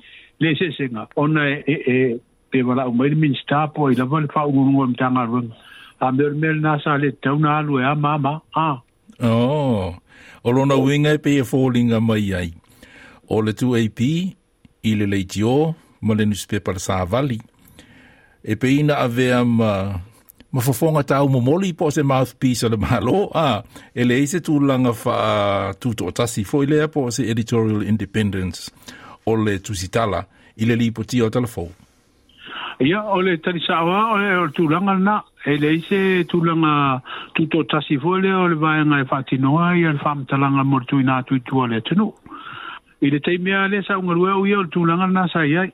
le 0.40 0.54
se 0.58 0.84
nga 0.88 1.04
ona 1.20 1.42
e 1.72 1.76
e, 1.94 2.16
pe 2.50 2.64
wala 2.66 2.88
o 2.88 2.92
mai 2.96 3.12
min 3.22 3.34
sta 3.42 3.68
i 3.92 3.94
la 4.00 4.04
va 4.10 4.24
fa 4.34 4.48
u 4.48 4.52
ngo 4.56 4.86
mi 4.88 4.96
tanga 5.00 5.24
ru 5.32 5.44
a 6.04 6.08
mer 6.16 6.32
mer 6.42 6.56
na 6.64 6.80
sa 6.84 6.96
le 7.02 7.10
tau 7.22 7.36
na 7.44 7.60
alu 7.60 7.76
ya 7.84 7.92
e 7.92 8.00
mama 8.04 8.40
a 8.66 8.68
oh 9.20 10.00
o 10.46 10.48
lo 10.54 10.62
na 10.64 10.76
winga 10.84 11.10
e 11.16 11.18
pe 11.24 11.30
e 11.42 11.44
folinga 11.50 12.00
mai 12.08 12.28
ai 12.40 12.50
o 13.34 13.36
le 13.44 13.52
tu 13.60 13.66
ai 13.76 13.88
pi 13.98 14.12
ile 14.90 15.04
le 15.12 15.20
tio 15.32 15.56
ma 16.02 16.14
le 16.14 16.26
newspaper 16.26 16.78
sa 16.80 17.04
vali. 17.04 17.38
E 18.44 18.56
peina 18.56 18.98
avea 19.00 19.44
ma 19.44 20.00
ma 20.52 20.60
fofonga 20.62 21.02
tau 21.04 21.26
mouthpiece 21.28 22.64
o 22.64 22.68
le 22.68 22.76
malo 22.76 23.28
a 23.34 23.62
e 23.94 24.04
le 24.04 24.16
ise 24.22 24.40
tūlanga 24.40 24.92
wha 25.04 25.72
tūtotasi 25.78 26.44
fo 26.46 26.62
i 26.62 26.66
lea 26.70 26.86
po 26.88 27.10
se 27.10 27.26
editorial 27.30 27.82
independence 27.82 28.70
ole 29.26 29.42
le 29.44 29.56
tusitala 29.58 30.22
i 30.56 30.64
le 30.64 30.76
lipo 30.76 31.02
tia 31.04 31.26
o 31.26 31.30
telefou. 31.30 31.68
Ia, 32.80 33.02
o 33.08 33.20
le 33.20 33.36
tarisawa 33.38 34.12
o 34.12 34.16
le 34.16 34.48
tūlanga 34.56 34.94
na 34.96 35.18
e 35.44 35.56
le 35.60 35.74
ise 35.76 36.00
tūlanga 36.30 37.02
tūtotasi 37.36 37.98
fo 38.00 38.16
i 38.16 38.24
lea 38.24 38.38
o 38.38 38.46
le 38.48 38.56
vaenga 38.56 39.00
e 39.02 39.04
fatinoa 39.04 39.74
i 39.76 39.84
mortuina 40.64 41.22
tuitua 41.22 41.66
le 41.66 41.80
tunu. 41.82 42.12
I 43.02 43.10
le 43.10 43.18
teimea 43.20 43.66
le 43.68 43.82
sa 43.82 43.98
o 43.98 44.00
o 44.06 44.84
le 44.86 45.12
na 45.12 45.28
sa 45.28 45.44
iai. 45.44 45.72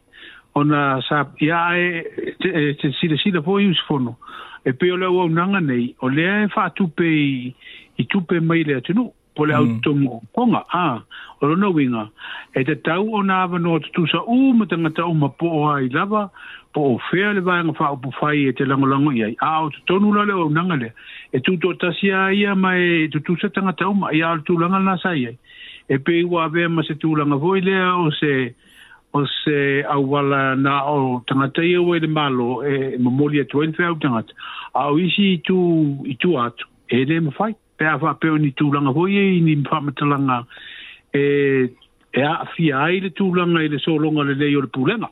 ona 0.54 1.00
sa 1.08 1.24
ya 1.40 1.70
e 1.76 2.02
te 2.80 2.90
sile 3.00 3.14
e, 3.16 3.20
sile 3.22 3.40
po 3.40 3.58
yus 3.60 3.80
fono 3.88 4.16
e 4.64 4.72
pe 4.72 4.92
ole 4.92 5.06
wa 5.08 5.26
nanga 5.28 5.60
nei 5.60 5.94
ole 6.02 6.44
e 6.44 6.48
fa 6.48 6.68
tu 6.70 6.88
pe 6.88 7.04
i 7.96 8.06
tu 8.08 8.20
pe 8.20 8.40
mai 8.40 8.62
le 8.64 8.80
tu 8.80 9.08
po 9.34 9.44
le 9.48 9.54
auto 9.54 9.94
mm. 9.94 10.02
mo 10.04 10.20
konga 10.36 10.64
a 10.68 11.00
ole 11.40 11.56
no 11.56 11.68
winga 11.72 12.10
e 12.54 12.64
te 12.68 12.74
tau 12.74 13.08
ona 13.16 13.42
ava 13.44 13.58
no 13.58 13.78
tu 13.78 14.04
sa 14.06 14.20
u 14.28 14.52
ma 14.52 14.66
tanga 14.68 14.90
tau 14.92 15.12
ma 15.14 15.28
po 15.28 15.72
ai 15.72 15.88
lava 15.88 16.28
po 16.72 16.80
o 16.94 16.98
fe 17.08 17.32
le 17.32 17.40
va 17.40 17.62
nga 17.64 17.72
fa 17.72 17.92
o 17.96 18.10
fai 18.20 18.44
e 18.52 18.52
te 18.52 18.64
lango 18.68 18.86
lango 18.86 19.12
ia 19.12 19.32
a 19.40 19.64
o 19.64 19.70
to 19.88 19.98
nu 19.98 20.12
le 20.12 20.32
wa 20.36 20.48
nanga 20.52 20.76
le 20.76 20.92
e 21.32 21.40
tu 21.40 21.56
to 21.58 21.72
ta 21.80 21.92
sia 21.96 22.28
ia 22.32 22.52
mai 22.54 23.08
e 23.08 23.08
tu 23.08 23.20
tu 23.24 23.36
sa 23.40 23.48
tanga 23.48 23.72
tau 23.72 23.94
ma 23.96 24.12
ia 24.12 24.36
tu 24.44 24.58
langa 24.60 24.78
na 24.84 24.96
sa 25.00 25.16
ia 25.16 25.32
e 25.88 25.96
pe 25.98 26.24
wa 26.28 26.44
ve 26.52 26.68
ma 26.68 26.82
se 26.84 26.94
tu 27.00 27.16
langa 27.16 27.40
voile 27.40 27.72
o 28.04 28.10
se 28.20 28.52
o 29.12 29.24
se 29.44 29.84
awala 29.88 30.56
na 30.56 30.84
o 30.84 31.22
tangata 31.26 31.64
ia 31.64 31.80
wele 31.82 32.06
malo 32.06 32.64
e, 32.68 32.94
e 32.94 32.98
memoria 32.98 33.44
tu 33.44 33.62
enfe 33.62 33.82
au 33.84 33.94
tangata. 34.00 34.32
Au 34.74 34.98
isi 34.98 35.32
i 35.34 35.38
tu, 35.44 35.58
i 36.06 36.14
tu 36.16 36.38
atu, 36.40 36.66
e 36.88 37.04
le 37.04 37.18
mawhai. 37.20 37.54
Pe 37.76 37.86
a 37.88 37.96
wha 38.00 38.14
peo 38.14 38.38
ni 38.38 38.50
tu 38.52 38.70
langa 38.72 38.90
hoi 38.92 39.16
e 39.16 39.40
ni 39.40 39.56
mwhamatalanga 39.56 40.44
e, 41.12 41.20
e 42.12 42.22
a 42.22 42.44
fia 42.56 42.78
ai 42.78 43.00
le 43.00 43.10
tu 43.16 43.30
langa 43.34 43.62
i 43.64 43.68
le 43.72 43.78
so 43.80 43.96
longa 43.96 44.22
le 44.22 44.34
leo 44.34 44.60
le 44.60 44.66
pulenga. 44.68 45.08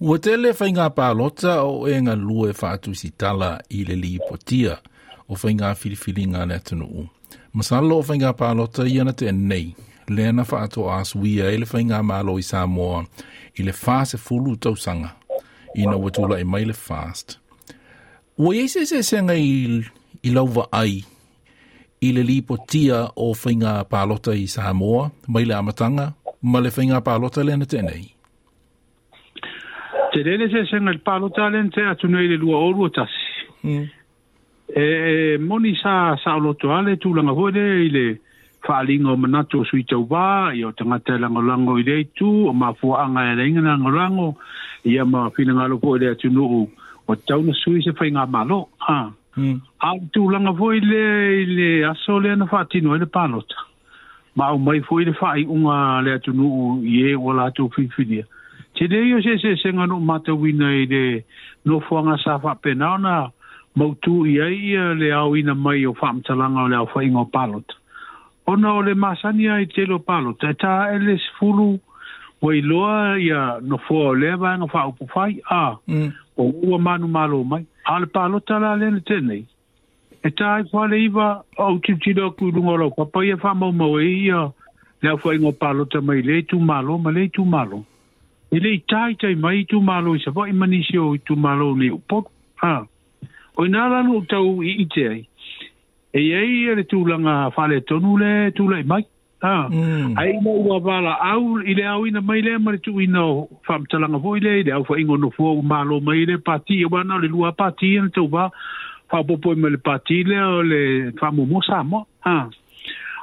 Ua 0.00 0.18
te 0.18 0.36
le 0.36 0.50
whainga 0.58 0.88
pālota 0.90 1.62
o 1.62 1.86
e 1.88 1.94
ngā 2.02 2.16
lua 2.18 2.50
e 2.50 2.56
whātu 2.58 2.94
si 2.98 3.10
tala 3.14 3.54
i 3.70 3.84
le 3.88 3.94
li 3.94 4.16
potia 4.28 4.74
o 5.30 5.38
whainga 5.38 5.72
filifilinga 5.78 6.44
le 6.50 6.58
atunu 6.58 6.88
u. 7.02 7.06
Masalo 7.54 7.98
o 7.98 8.02
whainga 8.04 8.34
pālota 8.34 8.84
i 8.90 8.98
ana 9.02 9.14
te 9.14 9.30
nei 9.32 9.70
le 10.08 10.32
na 10.32 10.44
fa 10.44 10.60
ato 10.62 10.90
a 10.90 11.04
suia 11.04 11.48
e 11.50 11.58
le 11.60 11.66
whai 11.70 11.84
ngā 11.90 12.00
mālo 12.02 12.38
i 12.38 12.42
Samoa 12.46 13.02
i 13.58 13.62
le 13.66 13.72
fāse 13.76 14.18
fulu 14.18 14.56
tau 14.56 14.76
sanga 14.76 15.12
i 15.78 15.86
na 15.86 15.96
watula 15.96 16.38
e 16.40 16.44
mai 16.44 16.64
le 16.66 16.74
fast. 16.76 17.38
Ua 18.38 18.54
i 18.56 18.68
se 18.68 18.84
se 18.86 19.02
se 19.02 19.22
ngai 19.22 19.44
i 20.24 20.30
lauwa 20.34 20.66
ai 20.72 21.02
i 22.02 22.12
le 22.12 22.22
lipo 22.26 22.56
tia 22.68 23.04
o 23.16 23.32
whai 23.34 23.54
ngā 23.62 23.76
pālota 23.90 24.34
i 24.36 24.46
Samoa 24.50 25.08
mai 25.28 25.44
le 25.46 25.54
amatanga 25.58 26.10
ma 26.52 26.60
le 26.60 26.72
whai 26.74 26.86
ngā 26.90 27.00
pālota 27.06 27.44
lea 27.46 27.56
na 27.60 27.66
tenei. 27.68 28.08
Te 30.12 30.20
rene 30.26 30.48
se 30.52 30.66
se 30.70 30.80
ngai 30.82 30.98
pālota 31.06 31.46
lea 31.52 31.62
na 31.68 31.74
te 31.74 31.86
atunei 31.92 32.26
le 32.32 32.36
lua 32.42 32.58
orua 32.68 32.90
tasi. 32.90 33.28
Mm. 33.62 33.86
E, 34.72 34.82
e, 34.82 35.38
moni 35.38 35.76
sa 35.82 36.16
sa 36.22 36.34
lotu 36.40 36.70
ale 36.72 36.96
tu 36.96 37.12
langa 37.14 37.32
hoede 37.36 37.62
i 37.86 37.90
le 37.92 38.06
faalinga 38.62 39.12
o 39.12 39.16
manatu 39.16 39.60
o 39.60 39.64
sui 39.66 39.82
tau 39.84 40.06
wā, 40.08 40.52
i 40.54 40.62
o 40.64 40.72
tangata 40.76 41.18
langa 41.18 41.42
lango 41.42 41.76
i 41.78 41.82
reitu, 41.86 42.28
o 42.48 42.52
mā 42.54 42.72
fuaanga 42.78 43.32
e 43.32 43.40
reinga 43.40 43.60
langa 43.64 43.90
lango, 43.90 44.28
i 44.86 44.96
a 44.98 45.04
mā 45.08 45.28
whina 45.36 45.56
ngā 45.56 45.68
lopo 45.72 45.96
i 45.96 46.02
rea 46.04 46.14
tunuru, 46.18 46.62
o 47.08 47.14
tau 47.28 47.42
sui 47.62 47.82
se 47.82 47.90
whai 47.98 48.10
ngā 48.14 48.26
malo, 48.30 48.64
ha. 48.86 49.00
Mm. 49.36 49.60
tu 50.12 50.22
tū 50.22 50.26
langa 50.28 50.52
fōi 50.52 50.82
le, 50.84 51.46
le 51.48 51.68
aso 51.88 52.18
le 52.20 52.34
na 52.36 52.44
whātino 52.46 52.92
e 52.94 52.98
le 53.00 53.06
pānota. 53.08 53.56
Mā 54.36 54.50
au 54.52 54.58
mai 54.60 54.82
fōi 54.84 55.06
le 55.08 55.14
whai 55.16 55.46
unga 55.48 56.02
le 56.04 56.12
atunuru 56.18 56.82
i 56.84 56.98
e 57.08 57.14
o 57.16 57.32
la 57.32 57.46
tū 57.50 57.64
whiwhiria. 57.72 58.26
Te 58.76 58.86
rei 58.92 59.14
o 59.16 59.22
se 59.24 59.38
se 59.40 59.54
se 59.56 59.72
ngano 59.72 59.96
mata 60.04 60.34
wina 60.36 60.68
i 60.76 60.84
le 60.88 61.04
no 61.64 61.80
fuanga 61.80 62.18
sa 62.20 62.36
whapenaona, 62.44 63.30
mautu 63.74 64.26
i 64.28 64.36
aia 64.44 64.92
le 65.00 65.08
au 65.16 65.32
ina 65.36 65.54
mai 65.54 65.86
o 65.88 65.94
whamtalanga 65.96 66.66
o 66.66 66.68
le 66.68 66.76
au 66.82 66.90
whai 66.92 67.08
ngā 67.08 67.24
pānota 67.32 67.78
ona 68.46 68.74
o 68.74 68.82
le 68.82 68.94
masani 68.94 69.48
ai 69.48 69.66
te 69.66 69.86
palo, 70.06 70.32
te 70.38 70.52
tā 70.58 70.94
ele 70.94 71.16
si 71.18 71.30
furu, 71.38 71.78
wai 72.42 72.60
loa 72.60 73.16
ia 73.18 73.58
no 73.62 73.78
fua 73.78 74.10
o 74.10 74.14
lea 74.14 74.36
vanga 74.36 74.64
wha 74.66 74.86
upu 74.88 75.06
whai, 75.14 75.40
a, 75.50 75.76
mm. 75.86 76.12
o 76.36 76.42
ua 76.66 76.78
manu 76.78 77.06
malo 77.08 77.44
mai, 77.44 77.66
a 77.86 78.04
palo 78.06 78.40
tala 78.40 78.74
lene 78.76 79.00
tenei, 79.00 79.46
e 80.24 80.30
tā 80.30 80.58
ai 80.58 80.66
e 80.84 80.88
le 80.90 81.00
iwa, 81.06 81.44
o 81.58 81.78
tutira 81.78 82.30
ku 82.30 82.50
rungo 82.50 82.76
rau, 82.76 82.90
kua 82.90 83.06
pai 83.06 83.30
e 83.30 83.34
wha 83.38 83.54
mau 83.54 83.72
mau 83.72 84.00
e 84.00 84.08
ia, 84.26 84.50
lea 85.02 85.16
fua 85.16 85.34
ingo 85.34 85.52
palo 85.52 85.84
ta 85.86 86.00
mai, 86.00 86.22
le 86.22 86.42
tu 86.42 86.58
malo, 86.58 86.98
ma 86.98 87.10
le 87.10 87.28
tu 87.28 87.44
malo, 87.44 87.84
e 88.50 88.58
le 88.58 88.82
tai 88.88 89.14
tai 89.14 89.34
mai 89.34 89.64
tu 89.64 89.80
malo, 89.80 90.14
i 90.16 90.20
sa 90.22 90.30
vai 90.30 90.52
manisio 90.52 91.14
i 91.14 91.22
tu 91.22 91.34
malo 91.36 91.74
ni 91.76 91.88
upo, 91.90 92.26
a, 92.62 92.80
o 93.54 93.64
no 93.66 94.24
tau 94.26 94.62
i 94.62 94.82
ite 94.82 95.08
ai, 95.08 95.26
e 96.14 96.20
ei 96.20 96.68
ele 96.68 96.84
tu 96.84 97.04
langa 97.06 97.50
fale 97.56 97.80
tonu 97.80 98.16
le 98.18 98.50
tu 98.54 98.68
le 98.68 98.82
mai 98.84 99.02
ha 99.42 99.66
mm. 99.72 100.12
ai 100.20 100.38
mo 100.44 100.52
wa 100.68 100.78
bala 100.80 101.16
au 101.32 101.58
ile 101.64 101.86
au 101.88 102.04
ina 102.06 102.20
mai 102.20 102.42
le 102.42 102.58
mari 102.60 102.78
tu 102.84 102.92
ino 103.00 103.48
fam 103.66 103.86
tala 103.88 104.06
vo 104.06 104.36
ile 104.36 104.60
ile 104.60 104.72
au 104.76 104.84
ingo 104.98 105.16
no 105.16 105.30
fo 105.30 105.56
malo 105.62 106.00
mai 106.00 106.26
le 106.26 106.36
pati 106.38 106.84
wa 106.84 107.02
na 107.04 107.16
le 107.18 107.28
lua 107.32 107.52
pati 107.52 107.96
en 107.96 108.10
tu 108.12 108.28
va 108.28 108.50
fa 109.08 109.22
po 109.24 109.36
po 109.38 109.54
me 109.56 109.70
le 109.72 109.78
pati 109.78 110.22
le 110.24 110.36
le 110.70 110.80
famu 111.20 111.46
mo 111.48 111.62
sa 111.62 111.82
mo 111.82 112.04
ha 112.28 112.48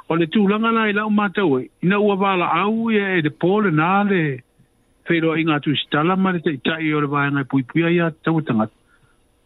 o 0.09 0.15
le 0.15 0.25
tu 0.25 0.47
langa 0.47 0.71
la 0.71 0.89
ile 0.89 0.99
au 1.05 1.11
mata 1.13 1.45
ina 1.85 1.99
wa 2.01 2.15
bala 2.17 2.49
au 2.65 2.89
ye 2.89 3.21
de 3.21 3.29
pole 3.29 3.69
na 3.71 4.01
le 4.03 4.41
fero 5.05 5.37
inga 5.37 5.59
tu 5.59 5.75
stala 5.75 6.15
mari 6.17 6.41
te 6.41 6.57
tai 6.57 6.91
ole 6.93 7.05
va 7.07 7.29
na 7.29 7.43
pui 7.45 7.61
pui 7.63 7.85
ya 7.97 8.09
tu 8.09 8.41
tanga 8.41 8.65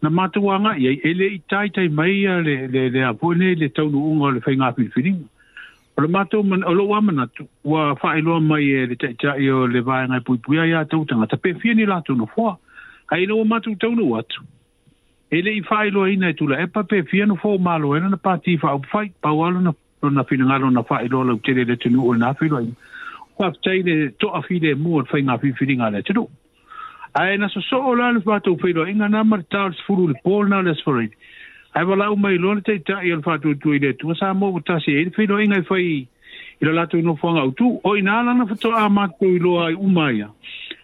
na 0.04 0.10
matuanga 0.10 0.74
ye 0.76 0.92
ele 1.08 1.26
i 1.34 1.38
tai 1.50 1.68
tai 1.72 1.88
mai 1.88 2.12
le 2.48 2.56
le 2.74 2.82
le 2.94 3.02
a 3.08 3.12
pone 3.14 3.54
le 3.60 3.68
tau 3.78 3.88
no 3.88 4.00
unga 4.12 4.28
le 4.36 4.40
fainga 4.44 4.68
pi 4.76 4.84
fini 4.92 5.12
o 5.96 6.02
le 6.04 6.08
matu 6.08 6.42
man 6.44 6.62
o 6.64 6.72
lo 6.76 6.84
wama 6.92 7.12
na 7.12 7.24
wa 7.72 7.84
fai 8.02 8.20
mai 8.48 8.64
e 8.64 8.86
le 8.90 8.96
tai 9.00 9.14
tai 9.22 9.48
o 9.48 9.64
le 9.66 9.80
vai 9.86 10.04
ngai 10.08 10.20
pui 10.26 10.36
pui 10.44 10.60
ia 10.60 10.84
tau 10.84 11.04
tanga 11.08 11.26
tape 11.32 11.56
fia 11.62 11.72
ni 11.74 11.88
la 11.88 12.02
tu 12.04 12.14
no 12.14 12.28
fo 12.36 12.50
ai 13.16 13.24
no 13.24 13.40
matu 13.44 13.72
tau 13.80 13.94
no 13.96 14.10
watu 14.12 14.44
ele 15.32 15.56
i 15.62 15.64
fai 15.70 15.88
lo 15.90 16.04
ina 16.06 16.34
tu 16.36 16.46
la 16.52 16.60
e 16.60 16.66
pa 16.68 16.82
pe 16.84 17.00
fia 17.08 17.24
no 17.26 17.40
fo 17.40 17.56
malo 17.56 17.96
e 17.96 18.00
na 18.04 18.20
pati 18.28 18.60
fa 18.60 18.76
o 18.76 18.84
fai 18.92 19.08
pa 19.24 19.32
walo 19.32 19.64
na 19.64 19.72
no 20.04 20.08
na 20.20 20.26
fina 20.28 20.44
ngalo 20.50 20.68
na 20.76 20.82
fai 20.82 21.08
lo 21.08 21.24
le 21.32 21.40
tere 21.40 21.64
le 21.64 21.80
tu 21.80 21.88
no 21.96 22.12
na 22.12 22.34
fai 22.36 22.50
wa 22.52 23.50
tai 23.64 23.80
le 23.88 23.98
to 24.20 24.28
afi 24.36 24.60
le 24.68 24.74
mo 24.74 25.00
fainga 25.08 25.40
pi 25.40 25.56
fini 25.56 25.80
ngale 25.80 26.04
tu 26.04 26.28
ai 27.14 27.36
na 27.38 27.48
so 27.48 27.60
so 27.62 27.78
o 27.78 27.92
lan 27.94 28.16
fa 28.26 28.38
tu 28.42 28.54
filo 28.62 28.84
inga 28.90 29.08
na 29.08 29.20
mar 29.24 29.42
tar 29.54 29.70
sfulu 29.82 30.06
le 30.10 30.14
pol 30.24 30.48
na 30.52 30.58
les 30.66 30.80
for 30.86 30.98
it 31.02 31.12
ai 31.78 31.84
va 31.90 31.96
lau 32.00 32.16
mai 32.18 32.32
lonte 32.44 32.70
ta 32.90 32.96
i 33.06 33.12
fatu 33.26 33.52
tu 33.54 33.60
tu 33.64 33.74
ile 33.78 33.92
tu 34.00 34.14
sa 34.20 34.32
mo 34.40 34.50
butasi 34.56 34.84
si 34.86 34.96
e 34.98 35.00
il 35.04 35.12
filo 35.18 35.38
inga 35.44 35.60
fai 35.68 35.82
i 35.92 36.06
ilo 36.62 36.72
la 36.72 36.86
no 37.06 37.14
fo 37.16 37.28
nga 37.36 37.44
tu 37.60 37.68
e 37.74 37.80
o 37.90 37.94
ina 38.00 38.16
na 38.28 38.32
na 38.40 38.44
fa 38.50 38.56
a 38.82 38.88
ma 38.98 39.06
tu 39.20 39.28
ilo 39.38 39.54
ai 39.66 39.74
u 39.74 39.88
mai 39.98 40.22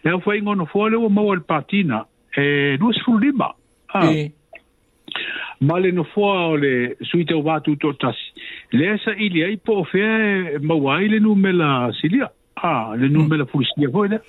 e 0.03 0.19
fa 0.25 0.35
ingo 0.35 0.55
no 0.55 0.65
fo 0.65 0.87
le 0.89 0.95
o 0.95 1.09
mo 1.09 1.27
al 1.31 1.43
patina 1.51 2.05
e, 2.37 2.41
e. 2.41 2.77
no 2.79 2.91
sfulu 2.93 3.19
di 3.19 3.31
ba 3.35 3.49
ah 3.93 4.07
ma 5.67 5.79
le 5.79 5.91
no 5.91 6.03
fo 6.03 6.25
o 6.31 6.55
le 6.55 6.95
suite 7.09 7.33
o 7.35 7.41
batu 7.41 7.75
tu 7.75 7.91
to 7.91 7.91
ta 8.07 8.11
le 8.71 8.95
sa 9.03 9.11
ile 9.19 9.43
ai 9.47 9.57
po 9.59 9.83
fe 9.83 10.57
mo 10.63 10.75
wa 10.79 10.99
ile 11.03 11.19
no 11.19 11.35
mela 11.35 11.91
silia 11.99 12.31
ah 12.55 12.95
le 12.95 13.07
no 13.09 13.27
mela 13.27 13.43
la 13.43 13.49
fulisia 13.51 13.91
fo 13.91 14.05
ile 14.07 14.21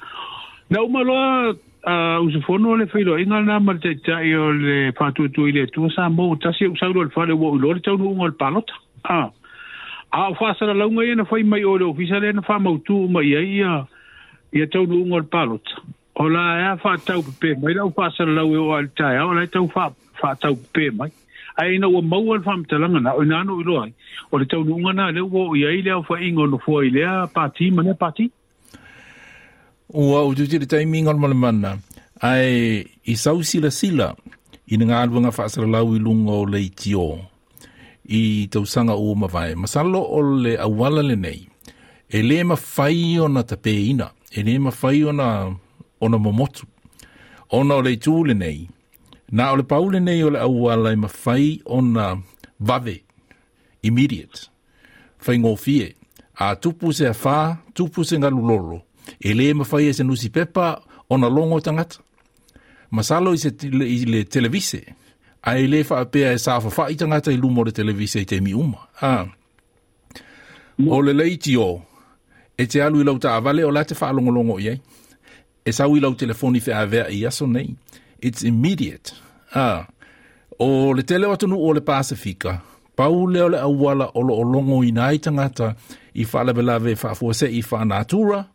Na 0.71 0.83
uma 0.83 1.01
loa 1.03 1.55
a 1.85 2.21
uso 2.21 2.41
fono 2.43 2.77
le 2.77 2.87
filo 2.87 3.19
inga 3.19 3.41
na 3.43 3.59
malte 3.59 3.95
tai 4.05 4.33
o 4.35 4.51
le 4.53 4.93
fatu 4.93 5.29
tu 5.31 5.47
ile 5.49 5.67
tu 5.67 5.91
sa 5.91 6.09
mo 6.09 6.35
ta 6.37 6.53
se 6.53 6.65
usa 6.67 6.87
lo 6.87 7.09
fa 7.09 7.25
le 7.25 7.33
wo 7.35 7.55
lo 7.57 7.73
le 7.73 7.81
tau 7.81 7.97
no 7.99 8.15
ngol 8.15 8.33
palot 8.39 8.69
a 9.05 9.29
a 10.13 10.35
fa 10.35 10.55
sa 10.59 10.67
la 10.67 10.75
lunga 10.75 11.03
ina 11.03 11.25
fai 11.25 11.43
mai 11.43 11.65
o 11.65 11.77
le 11.77 11.85
ofisa 11.85 12.19
le 12.21 12.33
na 12.33 12.43
fa 12.43 12.59
mo 12.59 12.79
tu 12.87 13.09
ma 13.11 13.21
ia 13.21 13.41
ia 13.41 13.87
ia 14.55 14.63
e 14.63 14.67
tau 14.67 14.87
no 14.87 14.95
ngol 14.95 15.27
palot 15.33 15.63
ola 16.15 16.39
la 16.39 16.61
ia 16.63 16.77
fa 16.77 16.95
tau 17.03 17.23
pe 17.41 17.55
mai 17.63 17.75
la 17.75 17.89
fa 17.91 18.11
sa 18.15 18.23
la 18.25 18.45
wo 18.47 18.71
al 18.73 18.87
tai 18.97 19.19
ola 19.19 19.41
la 19.43 19.47
tau 19.51 19.67
fa 19.67 19.91
fa 20.21 20.37
tau 20.43 20.55
pe 20.75 20.91
mai 20.95 21.11
a 21.59 21.67
ina 21.67 21.89
wo 21.91 22.01
mo 22.01 22.21
wal 22.29 22.43
fam 22.47 22.63
te 22.65 22.79
langa 22.79 23.01
na 23.03 23.11
o 23.19 23.25
na 23.27 23.43
no 23.43 23.59
lo 23.59 23.83
ai 23.83 23.91
o 24.31 24.39
le 24.39 24.47
tau 24.47 24.63
no 24.63 24.79
ngana 24.79 25.11
le 25.11 25.21
wo 25.35 25.51
ia 25.59 25.75
ile 25.79 25.99
fa 26.07 26.23
ingo 26.23 26.47
no 26.47 26.59
fo 26.63 26.79
ile 26.83 27.03
a 27.03 27.27
pati 27.27 27.71
mane 27.75 27.89
ne 27.93 27.99
pati 28.05 28.31
Ua, 29.95 30.21
o 30.25 30.33
tu 30.35 30.45
tiri 30.49 30.67
tai 30.67 30.85
mingon 30.93 31.19
mana 31.21 31.35
mana. 31.43 31.71
Ai, 32.21 32.81
i 33.05 33.13
sau 33.25 33.39
sila 33.51 33.69
sila, 33.71 34.09
i 34.65 34.75
nga 34.81 34.97
alwa 35.05 35.19
nga 35.21 35.31
whaasara 35.37 35.67
lau 35.75 35.89
i 35.93 35.99
lunga 36.05 36.33
o 36.33 36.45
lei 36.53 36.69
tio. 36.79 37.09
I 38.21 38.49
tau 38.53 38.65
sanga 38.73 38.95
o 38.97 39.09
vai 39.35 39.51
Masalo 39.63 40.01
o 40.01 40.19
le 40.43 40.53
awala 40.67 41.03
le 41.09 41.17
nei. 41.25 41.41
E 42.09 42.19
le 42.29 42.39
ma 42.49 42.57
whai 42.73 42.99
o 43.21 43.27
na 43.35 43.43
tape 43.51 43.73
ina. 43.91 44.09
E 44.31 44.43
le 44.47 44.55
ma 44.65 44.71
whai 44.79 44.99
o 45.05 45.13
na 45.21 45.29
o 46.03 46.07
na 46.13 46.17
momotu. 46.25 46.65
O 47.51 47.59
na 47.67 47.75
o 47.75 47.81
lei 47.87 47.97
tū 48.05 48.15
le 48.29 48.35
nei. 48.43 48.59
Na 49.37 49.45
o 49.53 49.57
le 49.59 49.63
pau 49.71 49.85
le 49.93 49.99
nei 50.07 50.21
o 50.23 50.29
le 50.35 50.41
awala 50.49 50.91
e 50.93 50.97
ma 51.03 51.09
whai 51.25 51.47
o 51.67 51.81
na 51.95 52.07
vave. 52.67 52.97
Immediate. 53.87 54.41
Whai 55.27 55.37
ngofie. 55.39 55.89
A 56.45 56.57
tupu 56.63 56.87
se 56.97 57.05
a 57.07 57.13
whā, 57.21 57.39
tupu 57.77 58.01
se 58.09 58.15
ngalulolo. 58.19 58.57
lolo. 58.57 58.81
e 59.25 59.33
lē 59.35 59.53
mafai 59.57 59.89
e 59.91 59.95
se 59.97 60.05
nusi 60.05 60.31
pepa 60.31 60.81
ona 61.11 61.29
logo 61.29 61.61
tagata 61.61 61.99
masalo 62.91 63.33
i 63.35 63.39
se 63.39 63.51
i 63.63 63.99
le 64.11 64.21
televise 64.35 64.81
ae 65.51 65.67
lē 65.67 65.83
faapea 65.87 66.33
e 66.33 66.39
sa 66.39 66.61
fafa'i 66.61 66.97
tagata 67.01 67.33
i 67.33 67.39
luma 67.41 67.61
o 67.63 67.65
le 67.65 67.73
televise 67.73 68.23
i 68.23 68.55
uma 68.55 68.81
ah. 69.01 69.27
o 70.91 71.03
lelei 71.03 71.37
tio 71.37 71.83
e 72.59 72.67
te 72.67 72.83
alu 72.83 73.01
i 73.01 73.05
lau 73.05 73.19
taavale 73.19 73.65
o 73.65 73.71
la 73.71 73.83
te 73.85 73.95
faalogologo 73.95 74.59
i 74.61 74.69
ai 74.73 74.81
e 75.65 75.73
sau 75.73 75.95
i 75.97 76.01
lau 76.01 76.15
telefoni 76.15 76.61
feavea 76.61 77.09
i 77.11 77.27
aso 77.27 77.47
nei 77.47 77.75
it's 78.23 78.43
immediate 78.43 79.13
ah. 79.55 79.87
o 80.59 80.93
le 80.93 81.03
tele 81.03 81.27
o 81.27 81.33
atunuu 81.33 81.65
o 81.69 81.73
le 81.73 81.81
pasifika 81.81 82.61
pau 82.97 83.27
lea 83.27 83.45
o 83.45 83.49
le 83.49 83.59
auala 83.59 84.07
o 84.15 84.21
lo'ologo 84.23 84.83
inā 84.85 85.05
ai 85.11 85.19
tagata 85.19 85.75
i 86.15 86.25
faalavelave 86.25 86.95
faanatura 86.97 88.52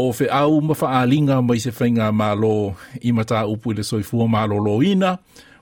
o 0.00 0.12
fe 0.12 0.28
au 0.30 0.60
ma 0.62 0.74
fa 0.78 0.88
alinga 1.00 1.36
mai 1.42 1.58
se 1.64 1.70
fenga 1.78 2.06
ma 2.18 2.28
lo 2.42 2.54
i 3.02 3.10
mata 3.16 3.38
upu 3.52 3.68
le 3.76 3.82
soifu 3.90 4.16
ma 4.32 4.40
lo 4.50 4.56
lo 4.66 4.74
ina 4.90 5.10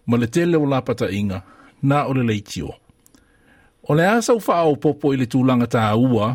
ma 0.09 0.15
le 0.21 0.27
tele 0.35 0.57
o 0.63 0.67
la 0.73 0.79
pata 0.87 1.07
inga 1.19 1.39
na 1.89 1.97
o 2.09 2.13
le 2.17 2.23
leitio. 2.31 2.69
O 3.89 3.95
le 3.97 4.05
asa 4.17 4.33
fa 4.45 4.55
au 4.67 4.77
popo 4.83 5.07
i 5.15 5.17
le 5.21 5.25
tūlanga 5.33 5.65
tā 5.75 5.83
ua, 6.01 6.29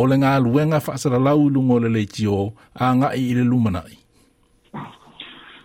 o 0.00 0.06
le 0.08 0.18
ngā 0.20 0.32
luenga 0.44 0.80
whaasara 0.86 1.20
lau 1.26 1.48
lungo 1.54 1.78
le 1.84 1.88
leitio 1.96 2.36
a 2.74 2.90
ngā 2.98 3.10
i 3.22 3.26
le 3.36 3.44
lumanai. 3.46 3.94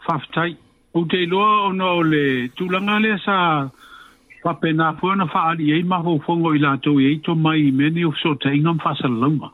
Whaftai, 0.07 0.51
o 0.95 1.03
te 1.11 1.25
loa 1.31 1.65
o 1.69 1.73
na 1.73 1.91
o 1.97 2.03
le 2.05 2.49
tūlanga 2.59 2.99
le 3.05 3.17
sa 3.25 3.35
pape 4.43 4.61
pena 4.65 4.93
pua 4.99 5.17
na 5.17 5.25
whaali 5.27 5.73
e 5.75 5.81
ma 5.83 5.97
maho 5.99 6.17
fongo 6.25 6.53
i 6.55 6.61
lātou 6.61 7.01
i 7.01 7.09
e 7.09 7.13
eito 7.17 7.35
mai 7.35 7.67
i 7.67 7.71
meni 7.71 8.05
o 8.05 8.13
so 8.23 8.35
teinga 8.39 8.75
mwhasara 8.77 9.11
lauma. 9.25 9.51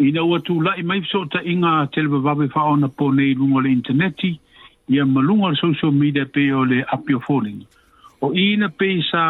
ina 0.00 0.22
ua 0.28 0.40
tulaʻi 0.44 0.82
mai 0.88 1.00
fesootaʻiga 1.04 1.70
televavave 1.94 2.46
faaona 2.54 2.88
po 2.88 3.10
nei 3.12 3.34
luga 3.36 3.58
o 3.60 3.62
le 3.64 3.70
interneti 3.76 4.30
ia 4.88 5.04
ma 5.06 5.20
luga 5.20 5.48
o 5.48 5.48
le 5.52 5.56
social 5.60 5.92
media 5.92 6.24
pe 6.24 6.46
o 6.56 6.62
le 6.64 6.78
api 6.94 7.14
o 7.18 7.20
foliga 7.20 7.66
o 8.24 8.30
ina 8.32 8.68
pei 8.80 9.02
sa 9.10 9.24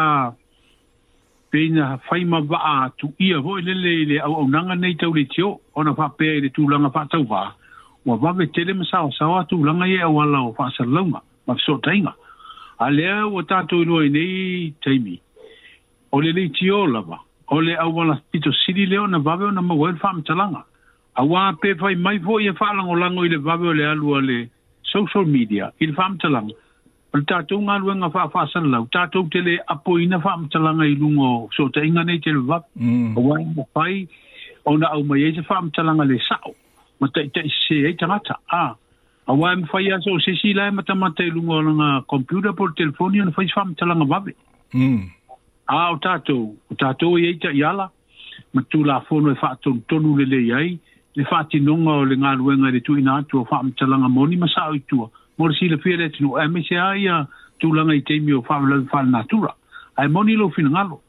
peina 1.51 1.97
fai 2.07 2.23
mavaa 2.23 2.87
tuʻia 2.99 3.43
hoʻi 3.43 3.61
lele 3.67 3.91
i 4.01 4.05
le 4.11 4.17
auaunaga 4.23 4.79
nei 4.79 4.95
taulitio 4.95 5.57
ona 5.75 5.91
faapea 5.97 6.37
i 6.39 6.43
le 6.47 6.53
tulaga 6.55 6.93
faatauvā 6.95 7.41
ua 8.07 8.15
vave 8.23 8.47
tele 8.55 8.71
ma 8.79 8.87
saoasao 8.91 9.35
atulaga 9.43 9.89
ia 9.91 10.07
auala 10.07 10.39
o 10.47 10.55
faasalalauga 10.59 11.19
ma 11.47 11.57
fesootaʻiga 11.59 12.13
a 12.79 12.87
lea 12.95 13.17
ua 13.27 13.43
tatou 13.51 13.83
inoa 13.83 14.07
i 14.07 14.13
nei 14.15 14.71
taimi 14.81 15.19
o 16.15 16.21
le 16.23 16.31
leitio 16.31 16.85
lava 16.93 17.19
o 17.51 17.59
le 17.61 17.75
au 17.77 17.91
wala 17.93 18.15
pito 18.31 18.51
siri 18.65 18.85
leo 18.85 19.07
na 19.07 19.19
vave 19.19 19.43
o 19.43 19.51
na 19.51 19.61
mawel 19.61 19.95
wha 20.01 20.13
mtalanga. 20.13 20.63
A 21.15 21.23
wā 21.23 21.51
pe 21.61 21.73
fai 21.75 21.95
mai 21.95 22.17
fō 22.23 22.39
i 22.41 22.47
a 22.47 22.53
wha 22.55 22.73
lango 22.73 22.95
lango 22.95 23.21
i 23.25 23.29
le 23.29 23.37
vave 23.39 23.67
o 23.67 23.73
le 23.73 23.83
alua 23.83 24.21
le 24.21 24.49
social 24.83 25.25
media 25.25 25.71
i 25.81 25.85
le 25.85 25.93
wha 25.97 26.09
mtalanga. 26.09 26.55
O 27.13 27.17
le 27.17 27.23
tātou 27.27 27.59
ngā 27.59 27.75
luenga 27.83 28.07
wha 28.07 28.25
wha 28.31 28.47
sana 28.47 28.67
lau, 28.71 28.87
tātou 28.87 29.27
te 29.29 29.41
le 29.43 29.57
apo 29.67 29.99
ina 29.99 30.17
wha 30.23 30.37
mtalanga 30.45 30.87
i 30.87 30.95
lungo 30.95 31.49
so 31.51 31.67
te 31.69 31.83
inga 31.83 32.03
nei 32.03 32.21
te 32.23 32.31
le 32.31 32.39
vape. 32.47 32.71
A 32.79 33.19
wā 33.19 33.43
mo 33.53 33.67
fai 33.75 34.07
o 34.65 34.77
na 34.77 34.87
au 34.95 35.03
mai 35.03 35.27
e 35.27 35.35
te 35.35 35.43
wha 35.49 35.59
mtalanga 35.67 36.07
le 36.07 36.21
sao. 36.23 36.55
Ma 37.01 37.11
tai 37.13 37.27
tai 37.35 37.51
se 37.67 37.81
e 37.83 37.95
tangata. 37.99 38.39
A 38.47 38.63
ah. 38.63 38.71
wā 39.27 39.51
mo 39.59 39.67
fai 39.67 39.89
aso 39.91 40.15
o 40.15 40.23
sisi 40.23 40.53
lai 40.55 40.71
e 40.71 40.77
matamata 40.79 41.23
i 41.27 41.35
lungo 41.35 41.59
o 41.59 41.63
lunga 41.67 41.91
computer 42.07 42.53
po 42.53 42.71
le 42.71 42.79
telefoni 42.79 43.19
o 43.19 43.27
na 43.27 43.35
fai 43.35 43.51
wha 43.57 43.67
mtalanga 43.73 44.07
vape. 44.15 44.37
Mm 44.71 45.03
a 45.69 45.91
o 45.91 45.97
tatou 45.97 46.55
o 46.69 46.75
tatou 46.75 47.19
iai 47.19 47.33
taʻiala 47.39 47.89
ma 48.53 48.61
tulafono 48.69 49.31
e 49.31 49.35
faatonutonu 49.41 50.17
lelei 50.17 50.51
ai 50.57 50.71
le 51.15 51.23
faatinoga 51.25 51.91
o 52.01 52.05
le 52.05 52.15
galuega 52.17 52.69
i 52.69 52.79
tu, 52.81 52.93
tuuina 52.93 53.17
atu 53.19 53.39
o 53.41 53.45
faamatalaga 53.45 54.09
moni 54.09 54.35
ma 54.37 54.47
sa 54.47 54.69
o 54.71 54.75
itua 54.75 55.09
mo 55.37 55.47
le 55.47 55.55
silafia 55.59 55.97
le 55.97 56.05
atunuu 56.09 56.39
e 56.39 56.47
mai 56.47 56.61
seā 56.69 56.91
ia 56.99 57.25
langa 57.61 57.93
i 57.93 58.01
taimi 58.01 58.33
o 58.33 58.41
faamalavi 58.41 58.89
natura. 59.11 59.53
Ai 59.97 60.07
moni 60.07 60.33
lou 60.35 60.49
finagalo 60.49 61.01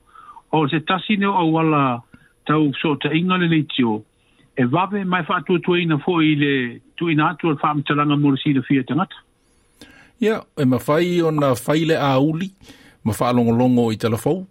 o 0.52 0.68
se 0.68 0.80
tasi 0.80 1.16
ne 1.16 1.26
oauala 1.26 2.02
tau 2.46 2.70
sootaʻiga 2.84 3.38
lelei 3.40 3.64
tio 3.76 4.02
e 4.56 4.64
vave 4.64 5.04
mae 5.04 5.22
faatuatuaina 5.22 5.96
foʻi 6.04 6.32
i 6.32 6.36
le 6.36 6.54
tuuina 6.96 7.30
atu 7.32 7.48
o 7.48 7.50
le 7.52 7.56
faamatalaga 7.58 8.16
mo 8.20 8.30
le 8.36 8.36
silafia 8.36 8.84
tagata 8.84 9.16
ia 10.20 10.30
yeah, 10.30 10.42
e 10.56 10.64
mafai 10.64 11.22
ona 11.22 11.54
faile 11.56 11.96
auli 11.96 12.50
ah, 12.50 12.72
ma 13.04 13.12
whaalongolongo 13.18 13.92
i 13.92 13.96
telefou. 13.96 14.46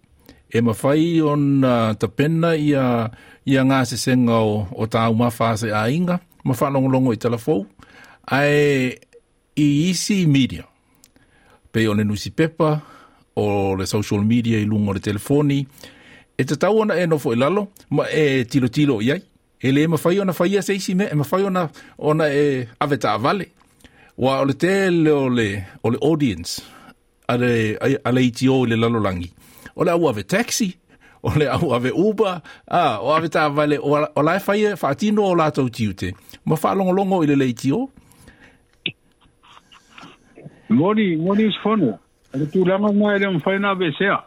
E 0.52 0.60
ma 0.60 0.72
whai 0.82 1.20
on 1.24 1.64
uh, 1.64 1.92
ta 1.96 2.08
pena 2.08 2.52
i 2.56 2.74
a, 2.76 3.08
i 3.48 3.56
a 3.56 3.64
ngā 3.64 3.82
sesenga 3.88 4.36
o, 4.44 4.66
o 4.72 4.84
tā 4.86 5.06
umafa 5.12 5.54
se 5.60 5.72
a 5.72 5.86
inga, 5.90 6.18
ma 6.44 6.54
whaalongolongo 6.56 7.14
i 7.14 7.20
telefou. 7.20 7.64
Ai 8.28 8.92
i 9.56 9.68
isi 9.90 10.24
media, 10.28 10.66
pe 11.72 11.86
o 11.88 11.94
le 11.96 12.04
nusi 12.04 12.30
pepa, 12.30 12.78
o 13.36 13.74
le 13.76 13.86
social 13.88 14.22
media 14.28 14.60
i 14.60 14.66
lungo 14.68 14.92
le 14.96 15.00
telefoni, 15.04 15.58
e 16.36 16.44
te 16.48 16.56
tauana 16.56 16.96
e 17.00 17.06
nofo 17.08 17.32
i 17.34 17.40
lalo, 17.40 17.66
ma 17.92 18.06
e 18.08 18.44
tilo 18.48 18.68
tilo 18.72 19.00
i 19.02 19.10
ai. 19.14 19.22
E 19.62 19.70
le 19.72 19.82
e 19.86 19.88
ma 19.88 19.96
whai 20.04 20.18
ona 20.20 20.32
whai 20.36 20.60
se 20.62 20.74
isi 20.76 20.94
me, 20.98 21.08
e 21.08 21.14
ma 21.16 21.24
whai 21.30 21.44
ona, 21.48 21.66
ona 21.98 22.28
e 22.28 22.68
aveta 22.80 23.16
vale. 23.16 23.48
Wa 24.20 24.42
o 24.42 24.44
le 24.44 24.54
te 24.60 24.90
le, 24.90 25.10
o 25.12 25.28
le 25.88 25.98
audience, 26.02 26.60
ale 27.32 27.78
ale 28.04 28.24
itio 28.24 28.66
le 28.66 28.76
lalolangi 28.76 29.32
o 29.76 29.84
le 29.84 29.90
au 29.90 30.08
ave 30.08 30.22
taxi 30.24 30.76
o 31.22 31.30
le 31.38 31.48
au 31.50 31.72
ave 31.74 31.90
uber 31.96 32.40
a 32.70 32.98
o 33.02 33.12
ave 33.16 33.28
ta 33.28 33.48
vale 33.48 33.78
o 33.80 34.22
la 34.22 34.38
faia 34.40 34.76
fa 34.76 34.94
tino 34.94 35.24
o 35.24 35.34
latou 35.34 35.70
tiute 35.70 36.14
ma 36.44 36.56
fa 36.56 36.74
longo 36.74 36.92
longo 36.92 37.22
ile 37.24 37.36
le 37.36 37.48
itio 37.54 37.88
moni 40.68 41.16
moni 41.16 41.48
is 41.48 41.56
fono 41.62 41.98
ale 42.34 42.46
tu 42.50 42.64
langa 42.64 42.92
mai 42.92 43.18
le 43.18 43.30
mfaina 43.38 43.74
besea 43.74 44.18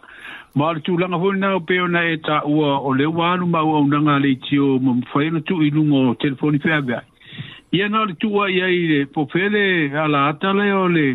ma 0.55 0.73
le 0.73 0.79
tulaga 0.81 1.19
foi 1.19 1.37
naga 1.37 1.59
pe 1.59 1.81
ona 1.81 2.01
e 2.13 2.15
taʻua 2.23 2.79
o 2.87 2.93
le 2.93 3.05
ua 3.05 3.33
alu 3.33 3.45
maua 3.45 3.77
aunaga 3.79 4.19
le 4.19 4.29
itio 4.31 4.79
ma 4.79 4.93
mafai 4.93 5.27
ona 5.27 5.41
tuuiluga 5.41 6.09
o 6.09 6.15
telefoni 6.15 6.59
feaveai 6.59 7.03
ia 7.77 7.87
na 7.93 7.99
le 8.07 8.13
tua 8.21 8.49
ia 8.51 8.67
le 8.67 9.05
popele 9.05 9.63
ala 10.03 10.19
ata 10.31 10.49
le 10.59 10.65
o 10.81 10.87
le 10.95 11.05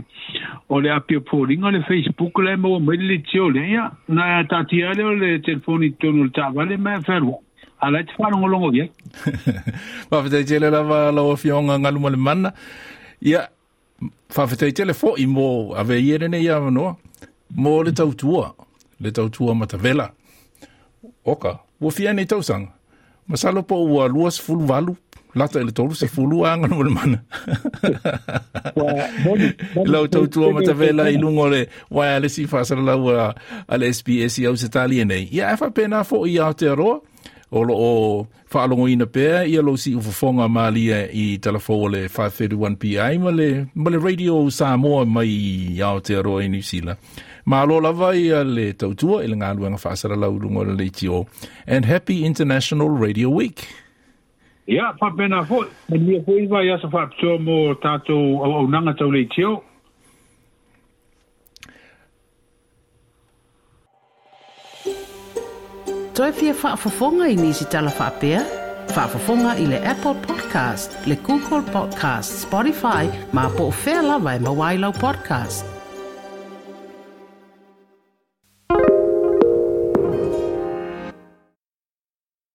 o 0.69 0.81
le 0.81 0.91
apia 0.93 1.21
le 1.75 1.81
Facebook 1.89 2.39
le 2.47 2.57
mo 2.57 2.79
mai 2.81 2.97
le 3.09 3.17
tio 3.29 3.49
le 3.49 3.61
ia 3.75 3.85
na 4.09 4.45
tatia 4.51 4.93
le 4.97 5.03
o 5.05 5.13
le 5.23 5.39
telefoni 5.47 5.91
tonu 6.01 6.25
le 6.25 6.31
tava 6.31 6.65
le 6.65 6.77
mai 6.77 6.99
whero 7.09 7.41
te 8.07 8.13
whanongo 8.19 8.47
longo 8.47 8.73
ia 8.75 8.87
faafetaitele 10.11 10.45
tele 10.53 10.71
lava 10.71 11.13
lau 11.13 11.37
fionga 11.37 11.79
ngaluma 11.79 12.11
le 12.11 12.17
mana 12.27 12.53
ia 13.23 13.43
whawhetai 14.37 14.73
tele 14.73 14.93
mo 15.03 15.15
i 15.17 15.27
mō 15.27 16.43
ia 16.43 16.61
wanoa 16.61 16.97
mō 17.57 17.73
le 17.85 17.93
tautua 17.93 18.55
le 19.01 19.11
tautua 19.13 19.55
matavela 19.55 20.11
oka 21.25 21.59
wofia 21.81 22.13
nei 22.13 22.27
tausanga 22.27 22.69
masalo 23.29 23.63
po 23.63 23.85
ua 23.87 24.09
luas 24.09 24.41
fulu 24.43 24.67
valu 24.67 24.97
lata 25.35 25.61
ele 25.61 25.71
tolu 25.73 25.95
se 25.95 26.07
fulu 26.07 26.47
anga 26.47 26.69
no 26.69 26.83
le 26.83 26.91
mana. 26.97 27.19
Lau 29.93 30.05
tau 30.13 30.25
tua 30.33 30.49
mata 30.55 30.75
vela 30.81 31.05
i 31.05 31.17
lungo 31.23 31.47
le 31.53 31.61
wai 31.95 32.11
ale 32.17 32.29
si 32.35 32.43
whasara 32.51 32.83
lau 32.89 33.03
a 33.09 33.27
ale 33.73 33.85
SPS 33.97 34.35
i 34.41 34.45
au 34.49 34.57
se 34.63 34.69
tali 34.75 34.97
e 35.01 35.05
nei. 35.11 35.25
Ia 35.37 35.47
efa 35.55 35.67
pena 35.77 35.99
fo 36.09 36.19
i 36.27 36.35
Aotearoa 36.45 36.95
o 37.57 37.61
lo 37.69 37.75
o 37.77 37.93
whaalongo 38.53 38.87
ina 38.93 39.07
pēr 39.17 39.47
ia 39.53 39.61
lo 39.67 39.73
si 39.83 39.91
ufofonga 39.99 40.47
mālia 40.49 41.01
i 41.23 41.39
telefo 41.45 41.77
le 41.93 42.07
531PI 42.17 43.13
ma 43.23 43.31
le, 43.39 43.49
ma 43.83 43.89
le 43.91 43.99
radio 44.05 44.37
Samoa 44.51 45.05
mai 45.07 45.27
i 45.79 45.83
Aotearoa 45.89 46.45
i 46.45 46.49
New 46.55 46.63
Zealand. 46.63 46.99
Ma 47.51 47.65
lo 47.65 47.79
lava 47.81 48.11
ia 48.15 48.43
uh, 48.43 48.47
le 48.47 48.73
tautua 48.79 49.23
i 49.23 49.25
eh, 49.25 49.31
le 49.33 49.39
ngā 49.41 49.55
luenga 49.57 49.79
whaasara 49.81 50.17
lau 50.21 50.35
lungo 50.39 50.67
le 50.69 50.75
leitio. 50.79 51.25
And 51.67 51.85
happy 51.87 52.25
International 52.27 52.91
Radio 52.91 53.31
Week! 53.31 53.65
Ya 54.71 54.95
pa 54.95 55.11
pena 55.11 55.43
fo, 55.43 55.65
ni 55.91 55.99
nia 55.99 56.21
fo 56.23 56.37
iwa 56.39 56.61
ia 56.65 56.77
sa 56.79 56.87
wha 56.95 57.03
ptua 57.11 57.41
mo 57.43 57.75
tātou 57.83 58.39
au 58.47 58.53
au 58.63 58.67
nanga 58.71 58.93
tau 58.95 59.11
lei 59.11 59.27
teo. 59.35 59.51
Toi 66.15 66.31
fia 66.39 66.55
wha 66.63 66.77
fofonga 66.83 67.27
i 67.35 67.35
nisi 67.43 67.67
tala 67.75 67.91
wha 67.99 68.09
pia, 68.23 68.45
wha 68.95 69.09
fofonga 69.11 69.57
i 69.59 69.67
le 69.73 69.83
Apple 69.95 70.15
Podcast, 70.29 70.95
le 71.11 71.19
Google 71.27 71.67
Podcast, 71.75 72.47
Spotify, 72.47 73.09
ma 73.35 73.49
po 73.59 73.73
fe 73.75 73.99
la 74.07 74.23
vai 74.23 74.39
e 74.39 74.47
ma 74.47 74.55
wailo 74.63 74.95
podcast. 75.03 75.80